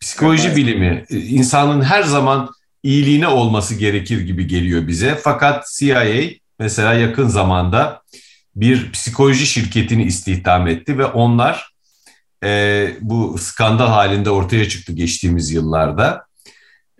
Psikoloji 0.00 0.46
evet. 0.46 0.56
bilimi 0.56 1.04
e, 1.10 1.16
insanın 1.16 1.82
her 1.82 2.02
zaman 2.02 2.50
iyiliğine 2.82 3.28
olması 3.28 3.74
gerekir 3.74 4.20
gibi 4.20 4.46
geliyor 4.46 4.86
bize. 4.86 5.14
Fakat 5.14 5.66
CIA 5.78 6.04
mesela 6.58 6.94
yakın 6.94 7.28
zamanda 7.28 8.02
bir 8.56 8.92
psikoloji 8.92 9.46
şirketini 9.46 10.04
istihdam 10.04 10.68
etti 10.68 10.98
ve 10.98 11.04
onlar 11.04 11.72
e, 12.44 12.90
bu 13.00 13.38
skandal 13.38 13.88
halinde 13.88 14.30
ortaya 14.30 14.68
çıktı 14.68 14.92
geçtiğimiz 14.92 15.50
yıllarda. 15.50 16.26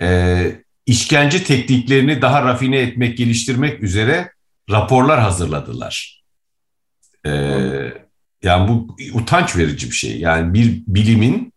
E, 0.01 0.41
işkence 0.87 1.45
tekniklerini 1.45 2.23
daha 2.23 2.45
rafine 2.45 2.79
etmek, 2.79 3.19
geliştirmek 3.19 3.83
üzere 3.83 4.33
raporlar 4.71 5.21
hazırladılar. 5.21 6.23
E, 7.27 7.31
yani 8.43 8.69
bu 8.69 8.97
utanç 9.15 9.57
verici 9.57 9.87
bir 9.87 9.95
şey. 9.95 10.21
Yani 10.21 10.55
bir 10.55 10.83
bilimin 10.87 11.53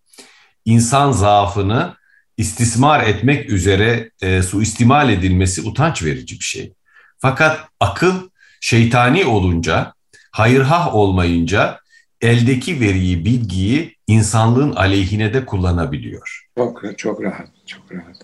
insan 0.66 1.12
zaafını 1.12 1.96
istismar 2.38 3.08
etmek 3.08 3.50
üzere 3.50 4.12
e, 4.22 4.42
suistimal 4.42 5.10
edilmesi 5.10 5.62
utanç 5.62 6.04
verici 6.04 6.40
bir 6.40 6.44
şey. 6.44 6.74
Fakat 7.18 7.60
akıl 7.80 8.30
şeytani 8.62 9.26
olunca, 9.26 9.94
hayırhah 10.32 10.96
olmayınca 10.96 11.80
eldeki 12.22 12.80
veriyi, 12.80 13.26
bilgiyi 13.26 13.96
insanlığın 14.08 14.76
aleyhine 14.76 15.34
de 15.34 15.46
kullanabiliyor. 15.46 16.48
Çok 16.58 16.98
çok 16.98 17.24
rahat, 17.24 17.48
çok 17.66 17.92
rahat. 17.92 18.16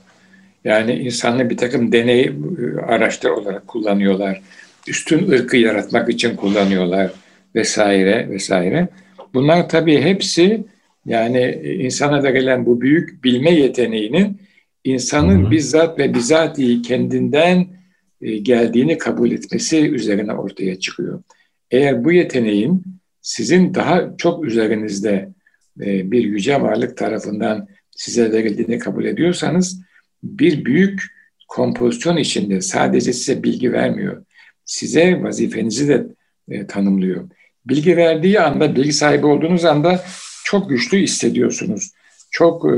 Yani 0.63 0.93
insanı 0.93 1.49
bir 1.49 1.57
takım 1.57 1.91
deney 1.91 2.21
e, 2.21 2.31
araçları 2.87 3.35
olarak 3.35 3.67
kullanıyorlar. 3.67 4.41
Üstün 4.87 5.31
ırkı 5.31 5.57
yaratmak 5.57 6.09
için 6.09 6.35
kullanıyorlar 6.35 7.11
vesaire 7.55 8.29
vesaire. 8.29 8.87
Bunlar 9.33 9.69
tabii 9.69 10.01
hepsi 10.01 10.63
yani 11.05 11.61
insana 11.79 12.23
da 12.23 12.29
gelen 12.29 12.65
bu 12.65 12.81
büyük 12.81 13.23
bilme 13.23 13.51
yeteneğinin 13.51 14.41
insanın 14.83 15.43
Hı-hı. 15.43 15.51
bizzat 15.51 15.99
ve 15.99 16.13
bizatihi 16.13 16.81
kendinden 16.81 17.67
e, 18.21 18.37
geldiğini 18.37 18.97
kabul 18.97 19.31
etmesi 19.31 19.89
üzerine 19.89 20.33
ortaya 20.33 20.79
çıkıyor. 20.79 21.23
Eğer 21.71 22.03
bu 22.03 22.11
yeteneğin 22.11 22.83
sizin 23.21 23.73
daha 23.73 24.17
çok 24.17 24.45
üzerinizde 24.45 25.29
e, 25.81 26.11
bir 26.11 26.23
yüce 26.23 26.61
varlık 26.61 26.97
tarafından 26.97 27.67
size 27.91 28.31
verildiğini 28.31 28.79
kabul 28.79 29.05
ediyorsanız 29.05 29.81
bir 30.23 30.65
büyük 30.65 31.01
kompozisyon 31.47 32.17
içinde 32.17 32.61
sadece 32.61 33.13
size 33.13 33.43
bilgi 33.43 33.73
vermiyor. 33.73 34.25
Size 34.65 35.23
vazifenizi 35.23 35.87
de 35.87 36.07
e, 36.49 36.67
tanımlıyor. 36.67 37.29
Bilgi 37.65 37.97
verdiği 37.97 38.39
anda, 38.39 38.75
bilgi 38.75 38.93
sahibi 38.93 39.25
olduğunuz 39.25 39.65
anda 39.65 40.03
çok 40.45 40.69
güçlü 40.69 40.97
hissediyorsunuz. 40.97 41.91
Çok 42.31 42.65
e, 42.65 42.71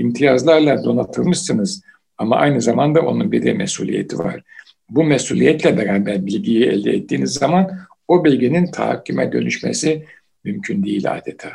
imtiyazlarla 0.00 0.84
donatılmışsınız 0.84 1.82
ama 2.18 2.36
aynı 2.36 2.60
zamanda 2.60 3.00
onun 3.00 3.32
bir 3.32 3.42
de 3.42 3.52
mesuliyeti 3.52 4.18
var. 4.18 4.42
Bu 4.90 5.04
mesuliyetle 5.04 5.78
beraber 5.78 6.26
bilgiyi 6.26 6.64
elde 6.64 6.90
ettiğiniz 6.90 7.32
zaman 7.32 7.70
o 8.08 8.24
bilginin 8.24 8.66
tahakküme 8.66 9.32
dönüşmesi 9.32 10.04
mümkün 10.44 10.84
değil 10.84 11.12
adeta. 11.12 11.52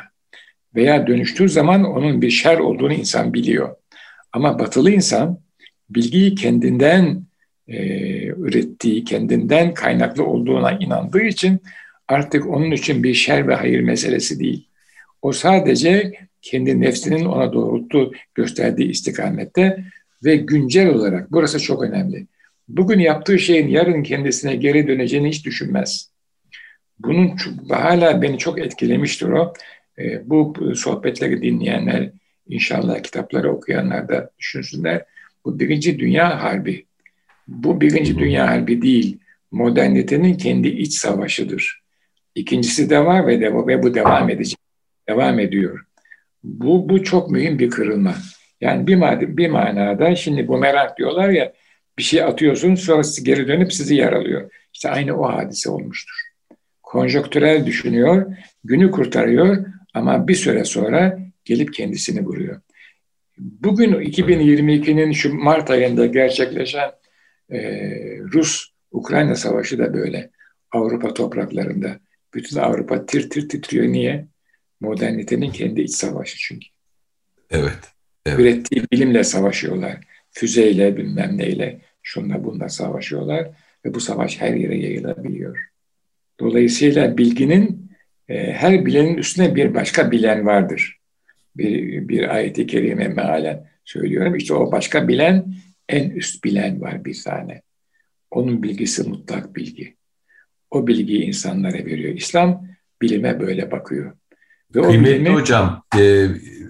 Veya 0.74 1.06
dönüştüğü 1.06 1.48
zaman 1.48 1.84
onun 1.84 2.22
bir 2.22 2.30
şer 2.30 2.58
olduğunu 2.58 2.92
insan 2.92 3.34
biliyor. 3.34 3.76
Ama 4.32 4.58
batılı 4.58 4.90
insan 4.90 5.38
bilgiyi 5.90 6.34
kendinden 6.34 7.22
e, 7.72 8.26
ürettiği, 8.26 9.04
kendinden 9.04 9.74
kaynaklı 9.74 10.24
olduğuna 10.24 10.72
inandığı 10.72 11.22
için 11.22 11.60
artık 12.08 12.46
onun 12.46 12.70
için 12.70 13.02
bir 13.02 13.14
şer 13.14 13.48
ve 13.48 13.54
hayır 13.54 13.80
meselesi 13.80 14.40
değil. 14.40 14.68
O 15.22 15.32
sadece 15.32 16.12
kendi 16.42 16.80
nefsinin 16.80 17.24
ona 17.24 17.52
doğrulttu 17.52 18.12
gösterdiği 18.34 18.90
istikamette 18.90 19.84
ve 20.24 20.36
güncel 20.36 20.88
olarak 20.88 21.32
burası 21.32 21.58
çok 21.58 21.82
önemli. 21.82 22.26
Bugün 22.68 22.98
yaptığı 22.98 23.38
şeyin 23.38 23.68
yarın 23.68 24.02
kendisine 24.02 24.56
geri 24.56 24.88
döneceğini 24.88 25.28
hiç 25.28 25.46
düşünmez. 25.46 26.10
Bunun 26.98 27.36
hala 27.70 28.22
beni 28.22 28.38
çok 28.38 28.58
etkilemiştir 28.58 29.28
o. 29.28 29.52
E, 29.98 30.30
bu 30.30 30.54
sohbetleri 30.74 31.42
dinleyenler, 31.42 32.10
inşallah 32.48 33.02
kitapları 33.02 33.52
okuyanlar 33.52 34.08
da 34.08 34.30
düşünsünler. 34.38 35.04
Bu 35.44 35.58
Birinci 35.58 35.98
Dünya 35.98 36.42
Harbi. 36.42 36.86
Bu 37.48 37.80
Birinci 37.80 38.18
Dünya 38.18 38.48
Harbi 38.48 38.82
değil, 38.82 39.18
modernitenin 39.50 40.34
kendi 40.34 40.68
iç 40.68 40.92
savaşıdır. 40.92 41.82
İkincisi 42.34 42.90
de 42.90 43.04
var 43.04 43.26
ve, 43.26 43.40
de, 43.40 43.54
ve 43.66 43.82
bu 43.82 43.94
devam 43.94 44.30
edecek 44.30 44.58
devam 45.08 45.38
ediyor. 45.38 45.84
Bu, 46.44 46.88
bu 46.88 47.02
çok 47.02 47.30
mühim 47.30 47.58
bir 47.58 47.70
kırılma. 47.70 48.14
Yani 48.60 48.86
bir, 48.86 48.96
madde, 48.96 49.36
bir 49.36 49.48
manada 49.48 50.16
şimdi 50.16 50.48
bu 50.48 50.58
merak 50.58 50.98
diyorlar 50.98 51.28
ya 51.28 51.52
bir 51.98 52.02
şey 52.02 52.22
atıyorsun 52.22 52.74
sonra 52.74 53.02
geri 53.22 53.48
dönüp 53.48 53.72
sizi 53.72 53.94
yaralıyor. 53.94 54.50
İşte 54.74 54.90
aynı 54.90 55.20
o 55.20 55.32
hadise 55.32 55.70
olmuştur. 55.70 56.16
Konjonktürel 56.82 57.66
düşünüyor, 57.66 58.36
günü 58.64 58.90
kurtarıyor 58.90 59.66
ama 59.94 60.28
bir 60.28 60.34
süre 60.34 60.64
sonra 60.64 61.18
gelip 61.44 61.74
kendisini 61.74 62.24
vuruyor. 62.24 62.60
Bugün 63.38 63.92
2022'nin 63.92 65.12
şu 65.12 65.34
Mart 65.34 65.70
ayında 65.70 66.06
gerçekleşen 66.06 66.90
e, 67.52 67.58
Rus-Ukrayna 68.18 69.36
savaşı 69.36 69.78
da 69.78 69.94
böyle. 69.94 70.30
Avrupa 70.70 71.14
topraklarında. 71.14 72.00
Bütün 72.34 72.58
Avrupa 72.58 73.06
tir 73.06 73.30
tir 73.30 73.48
titriyor. 73.48 73.86
Niye? 73.86 74.26
Modernitenin 74.80 75.50
kendi 75.50 75.80
iç 75.82 75.90
savaşı 75.90 76.38
çünkü. 76.38 76.66
Evet. 77.50 77.78
evet. 78.26 78.38
Ürettiği 78.38 78.84
bilimle 78.92 79.24
savaşıyorlar. 79.24 80.00
Füzeyle 80.30 80.96
bilmem 80.96 81.38
neyle 81.38 81.80
şunla 82.02 82.44
bunla 82.44 82.68
savaşıyorlar 82.68 83.50
ve 83.84 83.94
bu 83.94 84.00
savaş 84.00 84.40
her 84.40 84.54
yere 84.54 84.78
yayılabiliyor. 84.78 85.58
Dolayısıyla 86.40 87.18
bilginin 87.18 87.92
e, 88.28 88.52
her 88.52 88.86
bilenin 88.86 89.14
üstüne 89.14 89.54
bir 89.54 89.74
başka 89.74 90.10
bilen 90.10 90.46
vardır. 90.46 90.98
Bir, 91.56 92.08
bir 92.08 92.34
ayeti 92.34 92.66
kerime 92.66 93.08
mealen 93.08 93.70
söylüyorum. 93.84 94.34
İşte 94.34 94.54
o 94.54 94.72
başka 94.72 95.08
bilen 95.08 95.54
en 95.88 96.10
üst 96.10 96.44
bilen 96.44 96.80
var 96.80 97.04
bir 97.04 97.22
tane. 97.22 97.62
Onun 98.30 98.62
bilgisi 98.62 99.08
mutlak 99.08 99.56
bilgi. 99.56 99.96
O 100.70 100.86
bilgiyi 100.86 101.22
insanlara 101.22 101.78
veriyor. 101.78 102.14
İslam 102.14 102.66
bilime 103.02 103.40
böyle 103.40 103.70
bakıyor. 103.70 104.12
Ve 104.74 104.82
Kıymetli 104.82 105.14
bilimi... 105.14 105.34
hocam, 105.34 105.84
e, 105.98 106.26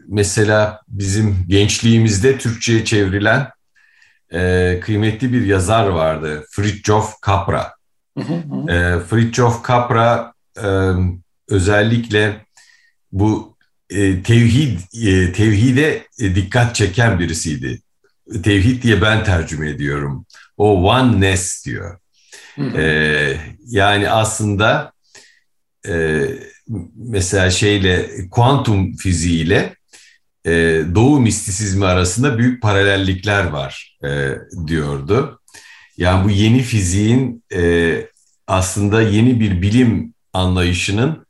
mesela 0.09 0.81
bizim 0.89 1.37
gençliğimizde 1.49 2.39
Türkçe'ye 2.39 2.85
çevrilen 2.85 3.49
e, 4.33 4.81
kıymetli 4.83 5.33
bir 5.33 5.47
yazar 5.47 5.87
vardı. 5.87 6.47
Fritjof 6.51 7.15
Capra. 7.27 7.75
E, 8.69 8.99
Fritjof 9.09 9.69
Capra 9.69 10.33
e, 10.63 10.69
özellikle 11.49 12.47
bu 13.13 13.57
e, 13.91 14.23
tevhid 14.23 14.79
e, 15.07 15.33
tevhide 15.33 16.07
e, 16.21 16.35
dikkat 16.35 16.75
çeken 16.75 17.19
birisiydi. 17.19 17.82
Tevhid 18.43 18.83
diye 18.83 19.03
ben 19.03 19.25
tercüme 19.25 19.71
ediyorum. 19.71 20.27
O 20.57 20.91
oneness 20.91 21.67
diyor. 21.67 21.99
E, 22.77 23.37
yani 23.67 24.11
aslında 24.11 24.93
e, 25.89 26.25
mesela 26.95 27.51
şeyle 27.51 28.09
kuantum 28.31 28.97
fiziğiyle 28.97 29.77
e, 30.47 30.51
doğu 30.95 31.21
mistisizmi 31.21 31.87
arasında 31.87 32.39
büyük 32.39 32.63
paralellikler 32.63 33.45
var 33.45 33.99
e, 34.05 34.31
diyordu. 34.67 35.41
Yani 35.97 36.25
bu 36.25 36.31
yeni 36.31 36.63
fiziğin 36.63 37.45
e, 37.55 37.95
aslında 38.47 39.03
yeni 39.03 39.41
bir 39.41 39.63
bilim 39.63 40.15
anlayışının 40.33 41.27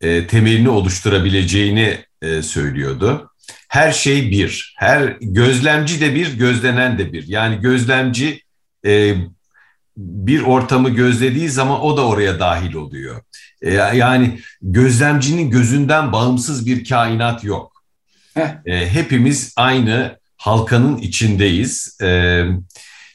e, 0.00 0.26
temelini 0.26 0.68
oluşturabileceğini 0.68 2.04
e, 2.22 2.42
söylüyordu. 2.42 3.29
Her 3.68 3.92
şey 3.92 4.30
bir, 4.30 4.74
her 4.78 5.16
gözlemci 5.20 6.00
de 6.00 6.14
bir, 6.14 6.38
gözlenen 6.38 6.98
de 6.98 7.12
bir. 7.12 7.28
Yani 7.28 7.60
gözlemci 7.60 8.42
e, 8.86 9.14
bir 9.96 10.42
ortamı 10.42 10.90
gözlediği 10.90 11.48
zaman 11.48 11.80
o 11.80 11.96
da 11.96 12.06
oraya 12.06 12.40
dahil 12.40 12.74
oluyor. 12.74 13.22
E, 13.62 13.74
yani 13.74 14.40
gözlemcinin 14.62 15.50
gözünden 15.50 16.12
bağımsız 16.12 16.66
bir 16.66 16.88
kainat 16.88 17.44
yok. 17.44 17.84
E, 18.66 18.92
hepimiz 18.92 19.52
aynı 19.56 20.18
halkanın 20.36 20.96
içindeyiz. 20.96 21.98
E, 22.02 22.06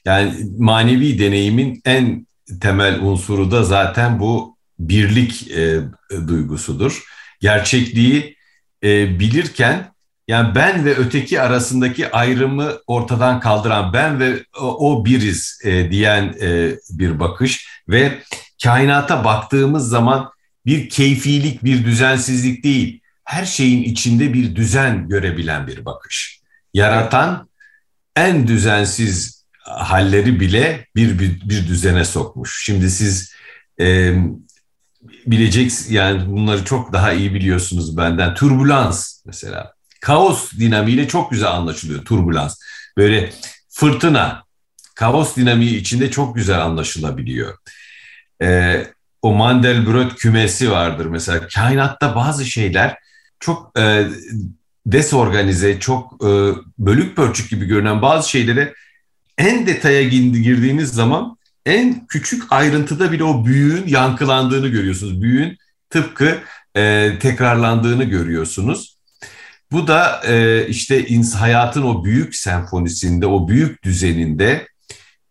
yani 0.06 0.34
manevi 0.58 1.20
deneyimin 1.20 1.82
en 1.86 2.28
temel 2.62 3.00
unsuru 3.00 3.52
da 3.52 3.64
zaten 3.64 4.20
bu 4.20 4.58
birlik 4.80 5.52
e, 5.52 5.80
duygusudur. 6.28 7.04
Gerçekliği 7.42 8.38
e, 8.84 9.20
bilirken 9.20 9.95
yani 10.28 10.55
ben 10.55 10.86
ve 10.86 10.95
öteki 10.95 11.41
arasındaki 11.41 12.11
ayrımı 12.11 12.71
ortadan 12.88 13.39
kaldıran 13.39 13.93
ben 13.93 14.19
ve 14.19 14.43
o, 14.59 15.05
biriz 15.05 15.59
e, 15.63 15.91
diyen 15.91 16.36
e, 16.41 16.71
bir 16.89 17.19
bakış 17.19 17.67
ve 17.89 18.19
kainata 18.63 19.23
baktığımız 19.23 19.89
zaman 19.89 20.30
bir 20.65 20.89
keyfilik, 20.89 21.63
bir 21.63 21.86
düzensizlik 21.86 22.63
değil, 22.63 23.01
her 23.23 23.45
şeyin 23.45 23.84
içinde 23.84 24.34
bir 24.34 24.55
düzen 24.55 25.09
görebilen 25.09 25.67
bir 25.67 25.86
bakış. 25.86 26.41
Yaratan 26.73 27.49
en 28.15 28.47
düzensiz 28.47 29.45
halleri 29.59 30.39
bile 30.39 30.88
bir, 30.95 31.19
bir, 31.19 31.49
bir 31.49 31.67
düzene 31.67 32.05
sokmuş. 32.05 32.63
Şimdi 32.65 32.91
siz 32.91 33.34
e, 33.80 34.15
bilecek 35.28 35.71
yani 35.89 36.32
bunları 36.32 36.65
çok 36.65 36.93
daha 36.93 37.13
iyi 37.13 37.34
biliyorsunuz 37.34 37.97
benden. 37.97 38.34
Turbulans 38.34 39.21
mesela. 39.26 39.74
Kaos 40.02 40.52
dinamiğiyle 40.54 41.08
çok 41.08 41.32
güzel 41.32 41.52
anlaşılıyor 41.52 42.06
turbulans. 42.06 42.60
Böyle 42.98 43.34
fırtına, 43.70 44.43
kaos 44.96 45.36
dinamiği 45.36 45.76
içinde 45.76 46.12
çok 46.12 46.36
güzel 46.36 46.62
anlaşılabiliyor. 46.62 47.58
Ee, 48.41 48.88
o 49.22 49.34
Mandelbrot 49.34 50.16
kümesi 50.16 50.72
vardır 50.72 51.06
mesela. 51.06 51.48
Kainatta 51.48 52.16
bazı 52.16 52.46
şeyler 52.46 52.98
çok 53.39 53.80
e, 53.80 54.08
desorganize, 54.86 55.80
çok 55.80 56.14
e, 56.24 56.30
bölük 56.80 57.16
pörçük 57.16 57.50
gibi 57.50 57.66
görünen 57.66 58.02
bazı 58.02 58.30
şeylere 58.30 58.74
en 59.38 59.68
detaya 59.68 60.04
girdiğiniz 60.04 60.89
zaman 60.93 61.38
en 61.66 62.08
küçük 62.08 62.43
ayrıntıda 62.50 63.12
bile 63.12 63.24
o 63.24 63.46
büyüğün 63.46 63.88
yankılandığını 63.88 64.68
görüyorsunuz. 64.68 65.22
Büyüğün 65.22 65.58
tıpkı 65.89 66.38
e, 66.76 67.12
tekrarlandığını 67.20 68.04
görüyorsunuz. 68.04 68.95
Bu 69.72 69.88
da 69.88 70.22
e, 70.28 70.68
işte 70.68 71.05
hayatın 71.39 71.84
o 71.84 72.03
büyük 72.03 72.36
senfonisinde, 72.36 73.28
o 73.28 73.47
büyük 73.47 73.84
düzeninde 73.84 74.68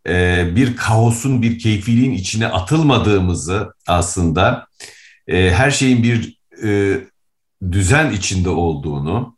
e, 0.09 0.47
bir 0.57 0.77
kaosun, 0.77 1.43
bir 1.43 1.59
keyfiliğin 1.59 2.13
içine 2.13 2.47
atılmadığımızı 2.47 3.73
aslında 3.87 4.67
e, 5.27 5.51
her 5.51 5.71
şeyin 5.71 6.03
bir 6.03 6.39
e, 6.65 7.01
düzen 7.73 8.13
içinde 8.13 8.49
olduğunu, 8.49 9.37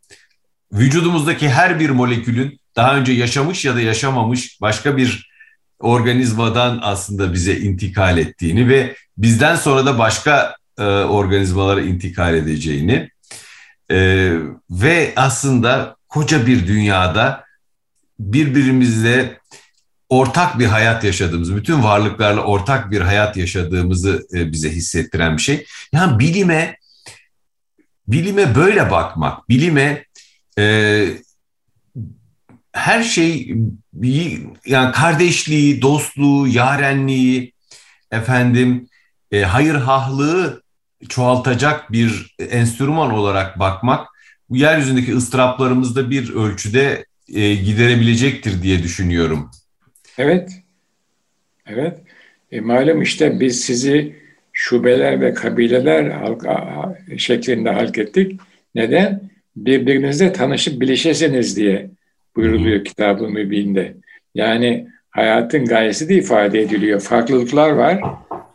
vücudumuzdaki 0.73 1.49
her 1.49 1.81
bir 1.81 1.91
molekülün 1.91 2.61
daha 2.77 2.97
önce 2.97 3.13
yaşamış 3.13 3.65
ya 3.65 3.75
da 3.75 3.81
yaşamamış 3.81 4.61
başka 4.61 4.97
bir 4.97 5.31
organizmadan 5.79 6.81
aslında 6.83 7.33
bize 7.33 7.57
intikal 7.57 8.19
ettiğini 8.19 8.69
ve 8.69 8.97
bizden 9.17 9.57
sonra 9.57 9.87
da 9.87 9.99
başka 9.99 10.57
e, 10.79 10.83
organizmalara 10.85 11.81
intikal 11.81 12.35
edeceğini 12.35 13.11
e, 13.91 14.33
ve 14.71 15.13
aslında 15.17 15.97
koca 16.09 16.47
bir 16.47 16.67
dünyada 16.67 17.45
birbirimizle 18.19 19.41
ortak 20.09 20.59
bir 20.59 20.67
hayat 20.67 21.05
yaşadığımız, 21.05 21.57
bütün 21.57 21.83
varlıklarla 21.83 22.41
ortak 22.41 22.91
bir 22.91 23.01
hayat 23.01 23.37
yaşadığımızı 23.37 24.27
e, 24.35 24.53
bize 24.53 24.71
hissettiren 24.71 25.37
bir 25.37 25.43
şey. 25.43 25.67
Yani 25.93 26.19
bilime 26.19 26.77
bilime 28.09 28.55
böyle 28.55 28.91
bakmak, 28.91 29.49
bilime 29.49 30.05
e, 30.59 31.07
her 32.73 33.03
şey 33.03 33.55
yani 34.67 34.93
kardeşliği, 34.93 35.83
dostluğu, 35.83 36.49
yarenliği, 36.49 37.53
efendim 38.11 38.89
e, 39.33 39.43
hayırhahlığı 39.43 40.63
çoğaltacak 41.09 41.93
bir 41.93 42.37
enstrüman 42.51 43.13
olarak 43.13 43.59
bakmak 43.59 44.09
bu 44.51 44.57
yeryüzündeki 44.57 45.15
ıstıraplarımızda 45.15 46.11
bir 46.11 46.35
ölçüde 46.35 47.05
e, 47.35 47.55
giderebilecektir 47.55 48.63
diye 48.63 48.83
düşünüyorum. 48.83 49.51
Evet, 50.19 50.51
evet. 51.67 51.99
E, 52.53 52.61
malum 52.61 53.03
işte 53.03 53.41
biz 53.41 53.61
sizi 53.61 54.17
şubeler 54.53 55.21
ve 55.21 55.35
kabileler 55.35 56.11
halka, 56.11 56.95
şeklinde 57.17 57.71
halk 57.71 57.99
ettik. 57.99 58.41
Neden? 58.75 59.31
Birbirinizle 59.57 60.33
tanışıp 60.33 60.81
bilişesiniz 60.81 61.57
diye 61.57 61.91
buyuruluyor 62.37 62.85
kitabın 62.85 63.33
mübinde. 63.33 63.95
Yani 64.35 64.89
hayatın 65.11 65.65
gayesi 65.65 66.09
de 66.09 66.15
ifade 66.15 66.61
ediliyor. 66.61 67.01
Farklılıklar 67.01 67.71
var 67.71 68.01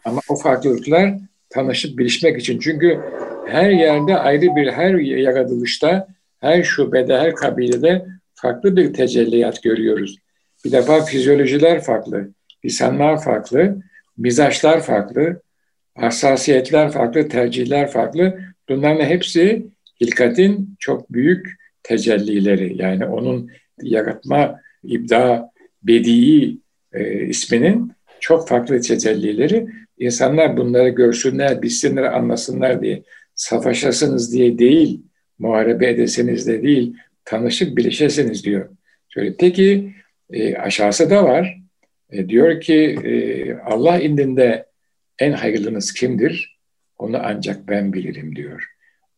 ama 0.06 0.22
o 0.30 0.36
farklılıklar 0.36 1.14
tanışıp 1.52 1.98
bilişmek 1.98 2.40
için. 2.40 2.60
Çünkü 2.60 3.00
her 3.48 3.70
yerde 3.70 4.18
ayrı 4.18 4.56
bir, 4.56 4.72
her 4.72 4.94
yaratılışta, 4.96 6.08
her 6.40 6.64
şubede, 6.64 7.18
her 7.18 7.36
kabilede 7.36 8.06
farklı 8.34 8.78
bir 8.78 8.94
tecelliyat 8.94 9.64
görüyoruz. 9.64 10.18
Bir 10.66 10.72
defa 10.72 11.02
fizyolojiler 11.02 11.82
farklı, 11.82 12.30
lisanlar 12.66 13.24
farklı, 13.24 13.78
mizaçlar 14.18 14.82
farklı, 14.82 15.42
hassasiyetler 15.96 16.92
farklı, 16.92 17.30
tercihler 17.30 17.92
farklı. 17.92 18.40
Bunların 18.70 19.06
hepsi 19.06 19.66
hilkatin 20.02 20.76
çok 20.80 21.14
büyük 21.14 21.48
tecellileri. 21.84 22.82
Yani 22.82 23.06
onun 23.06 23.52
yaratma, 23.82 24.62
ibda, 24.84 25.52
bedii 25.84 26.58
e, 26.94 27.26
isminin 27.26 27.92
çok 28.22 28.48
farklı 28.48 28.82
tecellileri. 28.82 29.68
İnsanlar 30.00 30.58
bunları 30.58 30.90
görsünler, 30.90 31.62
bilsinler, 31.62 32.04
anlasınlar 32.04 32.82
diye, 32.82 33.04
savaşasınız 33.36 34.34
diye 34.34 34.60
değil, 34.60 35.02
muharebe 35.40 35.90
edesiniz 35.90 36.48
de 36.48 36.64
değil, 36.64 36.98
tanışıp 37.26 37.78
bilişesiniz 37.78 38.44
diyor. 38.44 38.70
Şöyle, 39.10 39.36
peki 39.40 39.94
e, 40.34 40.56
aşağısı 40.56 41.10
da 41.10 41.24
var. 41.24 41.62
E, 42.12 42.30
diyor 42.30 42.62
ki 42.62 42.76
e, 43.04 43.54
Allah 43.54 44.00
indinde 44.00 44.66
en 45.20 45.32
hayırlınız 45.32 45.94
kimdir? 45.94 46.60
Onu 46.98 47.18
ancak 47.24 47.68
ben 47.68 47.94
bilirim 47.94 48.36
diyor. 48.36 48.68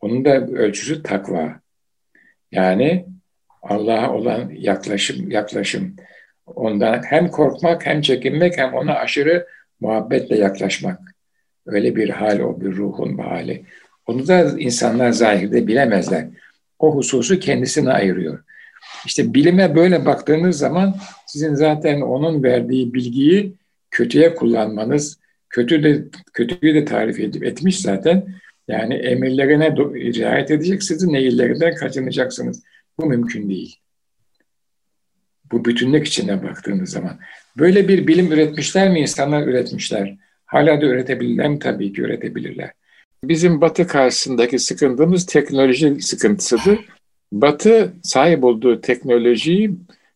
Onun 0.01 0.25
da 0.25 0.47
ölçüsü 0.47 1.03
takva. 1.03 1.59
Yani 2.51 3.05
Allah'a 3.61 4.13
olan 4.13 4.51
yaklaşım, 4.53 5.31
yaklaşım. 5.31 5.95
Ondan 6.45 7.01
hem 7.03 7.27
korkmak 7.27 7.85
hem 7.85 8.01
çekinmek 8.01 8.57
hem 8.57 8.73
ona 8.73 8.93
aşırı 8.93 9.47
muhabbetle 9.79 10.37
yaklaşmak. 10.37 10.99
Öyle 11.65 11.95
bir 11.95 12.09
hal 12.09 12.39
o 12.39 12.61
bir 12.61 12.75
ruhun 12.75 13.17
hali. 13.17 13.65
Onu 14.07 14.27
da 14.27 14.59
insanlar 14.59 15.11
zahirde 15.11 15.67
bilemezler. 15.67 16.27
O 16.79 16.95
hususu 16.95 17.39
kendisine 17.39 17.89
ayırıyor. 17.89 18.43
İşte 19.05 19.33
bilime 19.33 19.75
böyle 19.75 20.05
baktığınız 20.05 20.57
zaman 20.57 20.95
sizin 21.27 21.55
zaten 21.55 22.01
onun 22.01 22.43
verdiği 22.43 22.93
bilgiyi 22.93 23.55
kötüye 23.91 24.35
kullanmanız, 24.35 25.19
kötü 25.49 25.83
de 25.83 26.03
kötüyü 26.33 26.75
de 26.75 26.85
tarif 26.85 27.19
edip 27.19 27.43
etmiş 27.43 27.79
zaten. 27.79 28.27
Yani 28.67 28.93
emirlerine 28.93 29.75
riayet 30.15 30.51
edeceksiniz, 30.51 31.03
nehirlerinden 31.03 31.75
kaçınacaksınız. 31.75 32.63
Bu 32.99 33.05
mümkün 33.05 33.49
değil. 33.49 33.75
Bu 35.53 35.65
bütünlük 35.65 36.07
içine 36.07 36.43
baktığınız 36.43 36.89
zaman. 36.89 37.19
Böyle 37.57 37.87
bir 37.87 38.07
bilim 38.07 38.31
üretmişler 38.31 38.89
mi? 38.91 38.99
insanlar 38.99 39.47
üretmişler. 39.47 40.17
Hala 40.45 40.81
da 40.81 40.85
üretebilirler 40.85 41.49
mi? 41.49 41.59
Tabii 41.59 41.93
ki 41.93 42.01
üretebilirler. 42.01 42.71
Bizim 43.23 43.61
Batı 43.61 43.87
karşısındaki 43.87 44.59
sıkıntımız 44.59 45.25
teknoloji 45.25 46.01
sıkıntısıdır. 46.01 46.79
Batı 47.31 47.93
sahip 48.03 48.43
olduğu 48.43 48.81
teknolojiyi 48.81 49.71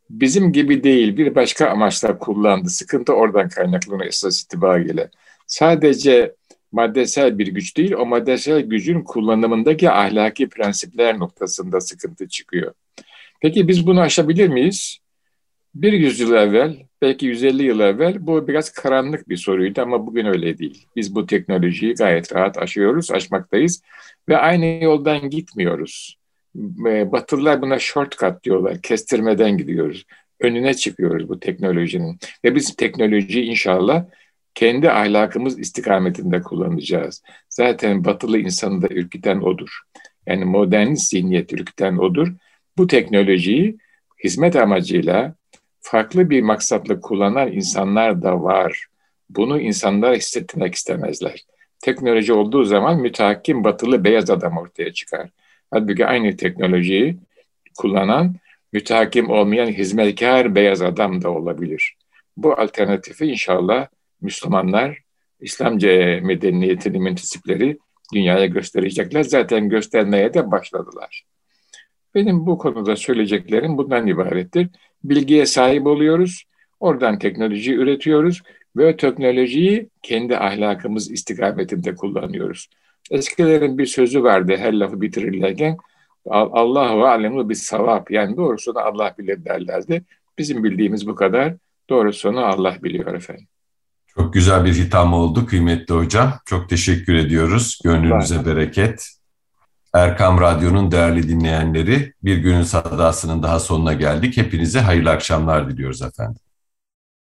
bizim 0.10 0.52
gibi 0.52 0.84
değil 0.84 1.18
bir 1.18 1.36
başka 1.36 1.70
amaçla 1.70 2.18
kullandı. 2.18 2.70
Sıkıntı 2.70 3.14
oradan 3.14 3.50
kaynaklanıyor 3.50 4.08
esas 4.08 4.44
itibariyle. 4.44 5.10
Sadece 5.48 6.36
maddesel 6.72 7.40
bir 7.40 7.48
güç 7.48 7.78
değil, 7.78 7.92
o 7.92 8.06
maddesel 8.06 8.62
gücün 8.62 9.02
kullanımındaki 9.02 9.90
ahlaki 9.90 10.50
prensipler 10.50 11.20
noktasında 11.20 11.82
sıkıntı 11.82 12.28
çıkıyor. 12.28 12.74
Peki 13.42 13.68
biz 13.68 13.88
bunu 13.88 14.02
aşabilir 14.02 14.48
miyiz? 14.48 15.00
Bir 15.82 15.94
yüzyıl 15.94 16.34
evvel, 16.34 16.78
belki 17.02 17.26
150 17.26 17.64
yıl 17.64 17.80
evvel 17.80 18.28
bu 18.28 18.48
biraz 18.48 18.70
karanlık 18.70 19.30
bir 19.30 19.38
soruydu 19.38 19.82
ama 19.82 20.08
bugün 20.08 20.26
öyle 20.26 20.58
değil. 20.58 20.88
Biz 20.96 21.16
bu 21.16 21.26
teknolojiyi 21.26 21.94
gayet 21.94 22.36
rahat 22.36 22.58
aşıyoruz, 22.58 23.12
aşmaktayız 23.12 23.82
ve 24.30 24.38
aynı 24.38 24.84
yoldan 24.84 25.30
gitmiyoruz. 25.30 26.18
Batılılar 27.12 27.62
buna 27.62 27.80
shortcut 27.80 28.44
diyorlar, 28.44 28.82
kestirmeden 28.82 29.58
gidiyoruz. 29.58 30.06
Önüne 30.40 30.74
çıkıyoruz 30.74 31.30
bu 31.30 31.40
teknolojinin 31.40 32.20
ve 32.44 32.56
biz 32.56 32.76
teknolojiyi 32.76 33.46
inşallah 33.46 34.06
kendi 34.56 34.92
ahlakımız 34.92 35.60
istikametinde 35.60 36.42
kullanacağız. 36.42 37.24
Zaten 37.50 38.06
batılı 38.06 38.40
insanı 38.40 38.82
da 38.82 38.88
ürküten 38.90 39.40
odur. 39.40 39.80
Yani 40.28 40.46
modern 40.46 40.94
zihniyet 40.94 41.54
ürküten 41.54 41.98
odur. 41.98 42.34
Bu 42.78 42.88
teknolojiyi 42.88 43.78
hizmet 44.24 44.56
amacıyla 44.56 45.36
farklı 45.80 46.30
bir 46.30 46.42
maksatla 46.42 47.00
kullanan 47.00 47.52
insanlar 47.52 48.22
da 48.22 48.44
var. 48.44 48.86
Bunu 49.30 49.60
insanlar 49.60 50.16
hissetmek 50.16 50.76
istemezler. 50.76 51.46
Teknoloji 51.80 52.34
olduğu 52.34 52.64
zaman 52.64 53.02
mütehakim 53.02 53.64
batılı 53.64 54.04
beyaz 54.04 54.30
adam 54.30 54.58
ortaya 54.58 54.94
çıkar. 54.94 55.30
Halbuki 55.72 56.06
aynı 56.06 56.38
teknolojiyi 56.38 57.18
kullanan 57.78 58.36
mütehakim 58.74 59.30
olmayan 59.30 59.68
hizmetkar 59.68 60.56
beyaz 60.56 60.82
adam 60.82 61.22
da 61.22 61.30
olabilir. 61.30 61.96
Bu 62.38 62.54
alternatifi 62.54 63.26
inşallah 63.26 63.88
Müslümanlar, 64.22 64.98
İslamca 65.40 65.90
medeniyetinin 66.22 67.04
mentisipleri 67.04 67.78
dünyaya 68.14 68.46
gösterecekler. 68.46 69.24
Zaten 69.24 69.70
göstermeye 69.70 70.34
de 70.34 70.52
başladılar. 70.52 71.24
Benim 72.16 72.46
bu 72.46 72.58
konuda 72.58 72.96
söyleyeceklerim 72.96 73.78
bundan 73.78 74.08
ibarettir. 74.08 74.68
Bilgiye 75.04 75.46
sahip 75.46 75.88
oluyoruz, 75.88 76.44
oradan 76.80 77.20
teknoloji 77.20 77.74
üretiyoruz 77.74 78.42
ve 78.78 78.98
teknolojiyi 78.98 79.90
kendi 80.04 80.38
ahlakımız 80.38 81.12
istikametinde 81.12 81.96
kullanıyoruz. 81.96 82.70
Eskilerin 83.12 83.78
bir 83.78 83.86
sözü 83.86 84.24
vardı 84.24 84.56
her 84.58 84.74
lafı 84.74 85.02
bitirirlerken, 85.02 85.78
Allah 86.30 86.98
ve 86.98 87.08
alemu 87.08 87.50
bir 87.50 87.56
savap 87.56 88.12
yani 88.12 88.38
doğrusunu 88.38 88.80
Allah 88.80 89.16
bilir 89.20 89.46
derlerdi. 89.46 90.04
Bizim 90.38 90.64
bildiğimiz 90.64 91.08
bu 91.08 91.16
kadar. 91.16 91.54
Doğrusunu 91.90 92.46
Allah 92.46 92.78
biliyor 92.84 93.14
efendim. 93.14 93.48
Çok 94.08 94.34
güzel 94.34 94.66
bir 94.66 94.74
hitam 94.74 95.14
oldu 95.14 95.46
kıymetli 95.46 95.96
hocam. 95.96 96.34
Çok 96.46 96.70
teşekkür 96.70 97.16
ediyoruz. 97.16 97.80
Gönlünüze 97.84 98.46
bereket. 98.46 99.10
Erkam 99.98 100.42
Radyo'nun 100.42 100.92
değerli 100.92 101.28
dinleyenleri 101.30 102.14
bir 102.24 102.38
günün 102.38 102.64
sadasının 102.64 103.44
daha 103.44 103.60
sonuna 103.60 103.94
geldik. 103.94 104.38
Hepinize 104.38 104.80
hayırlı 104.80 105.10
akşamlar 105.10 105.70
diliyoruz 105.70 106.02
efendim. 106.02 106.42